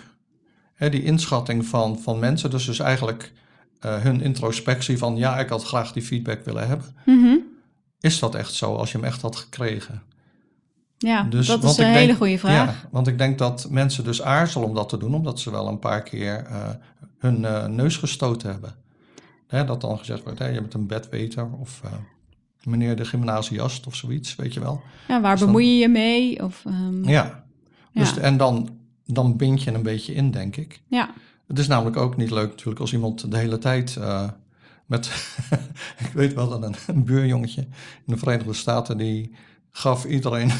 [0.75, 3.33] hè, die inschatting van, van mensen, dus dus eigenlijk
[3.81, 6.97] eh, hun introspectie van, ja, ik had graag die feedback willen hebben.
[7.07, 7.37] mhm.
[8.01, 10.03] Is dat echt zo als je hem echt had gekregen?
[10.99, 12.53] Ja, Dus, dat is een hele denk- goede vraag.
[12.83, 15.69] Ja, want ik denk dat mensen dus aarzelen om dat te doen, omdat ze wel
[15.69, 16.69] een paar keer eh,
[17.19, 18.75] hun eh, neus gestoten hebben.
[19.47, 21.91] Hè, dat dan gezegd wordt, hè, je bent een bedweter of eh,
[22.63, 24.83] meneer de gymnasiast of zoiets, weet je wel.
[25.09, 26.43] Ja, waar Dus bemoei je je mee?
[26.45, 27.45] Of, ehm, ja.
[27.93, 28.21] Dus, Ja.
[28.21, 30.83] en dan, dan bind je een beetje in, denk ik.
[30.89, 31.11] ja.
[31.47, 33.99] Het is namelijk ook niet leuk natuurlijk als iemand de hele tijd
[34.87, 35.07] met...
[36.07, 37.69] ik weet wel dat een, een buurjongetje in
[38.05, 38.97] de Verenigde Staten...
[38.99, 39.35] die
[39.71, 40.51] gaf iedereen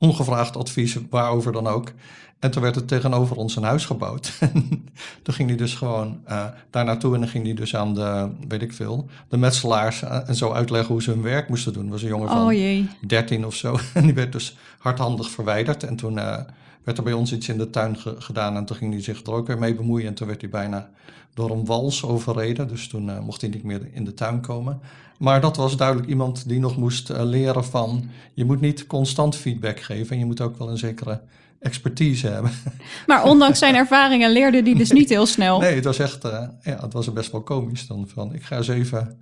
[0.00, 1.92] ongevraagd advies, waarover dan ook.
[2.38, 4.38] En toen werd het tegenover ons een huis gebouwd.
[5.22, 8.28] toen ging hij dus gewoon eh, daar naartoe en dan ging hij dus aan de,
[8.48, 9.06] weet ik veel...
[9.28, 11.82] de metselaars eh, en zo uitleggen hoe ze hun werk moesten doen.
[11.82, 12.88] Dat was een jongen van Oh jee.
[13.06, 13.78] 13 of zo.
[13.94, 15.82] En die werd dus hardhandig verwijderd.
[15.84, 16.38] En toen eh,
[16.84, 18.56] werd er bij ons iets in de tuin ge- gedaan.
[18.56, 20.06] En toen ging hij zich er ook weer mee bemoeien.
[20.06, 20.90] En toen werd hij bijna
[21.34, 22.68] door een wals overreden.
[22.68, 24.80] Dus toen mocht hij niet meer in de tuin komen.
[25.20, 28.10] Maar dat was duidelijk iemand die nog moest eh, leren van...
[28.34, 30.10] je moet niet constant feedback geven.
[30.10, 31.20] En je moet ook wel een zekere
[31.58, 32.50] expertise hebben.
[33.06, 35.60] Maar ondanks zijn ervaringen leerde die dus niet heel snel.
[35.60, 36.24] Nee, het was echt...
[36.24, 38.08] eh, ja, het was best wel komisch dan.
[38.08, 39.18] Van, ik ga eens even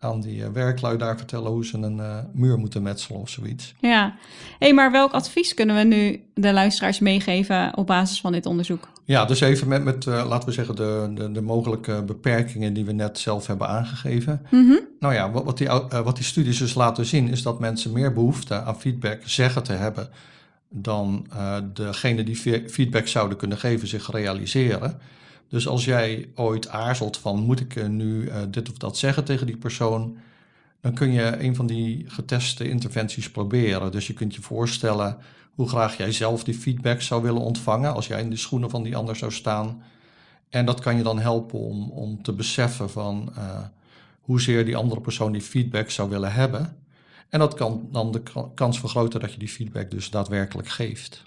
[0.00, 1.50] aan die eh, werklui daar vertellen...
[1.50, 3.74] hoe ze een eh, muur moeten metselen of zoiets.
[3.80, 4.14] Ja.
[4.58, 8.88] hey, maar welk advies kunnen we nu de luisteraars meegeven op basis van dit onderzoek?
[9.04, 12.84] Ja, dus even met, met eh, laten we zeggen, de, de, de mogelijke beperkingen die
[12.84, 14.46] we net zelf hebben aangegeven.
[14.50, 14.74] Mhm.
[15.00, 15.68] Nou ja, wat, wat, die,
[16.04, 19.72] wat die studies dus laten zien, is dat mensen meer behoefte aan feedback zeggen te
[19.72, 20.08] hebben
[20.68, 21.26] dan
[21.72, 24.98] degene die fe- feedback zouden kunnen geven zich realiseren.
[25.50, 29.24] Dus als jij ooit aarzelt van moet ik eh, nu eh, dit of dat zeggen
[29.24, 30.16] tegen die persoon,
[30.80, 33.92] dan kun je een van die geteste interventies proberen.
[33.92, 35.16] Dus je kunt je voorstellen
[35.54, 38.82] hoe graag jij zelf die feedback zou willen ontvangen als jij in de schoenen van
[38.82, 39.82] die ander zou staan.
[40.48, 43.58] En dat kan je dan helpen om, om te beseffen van eh,
[44.20, 46.76] hoezeer die andere persoon die feedback zou willen hebben.
[47.28, 51.22] En dat kan dan de ka- kans vergroten dat je die feedback dus daadwerkelijk geeft.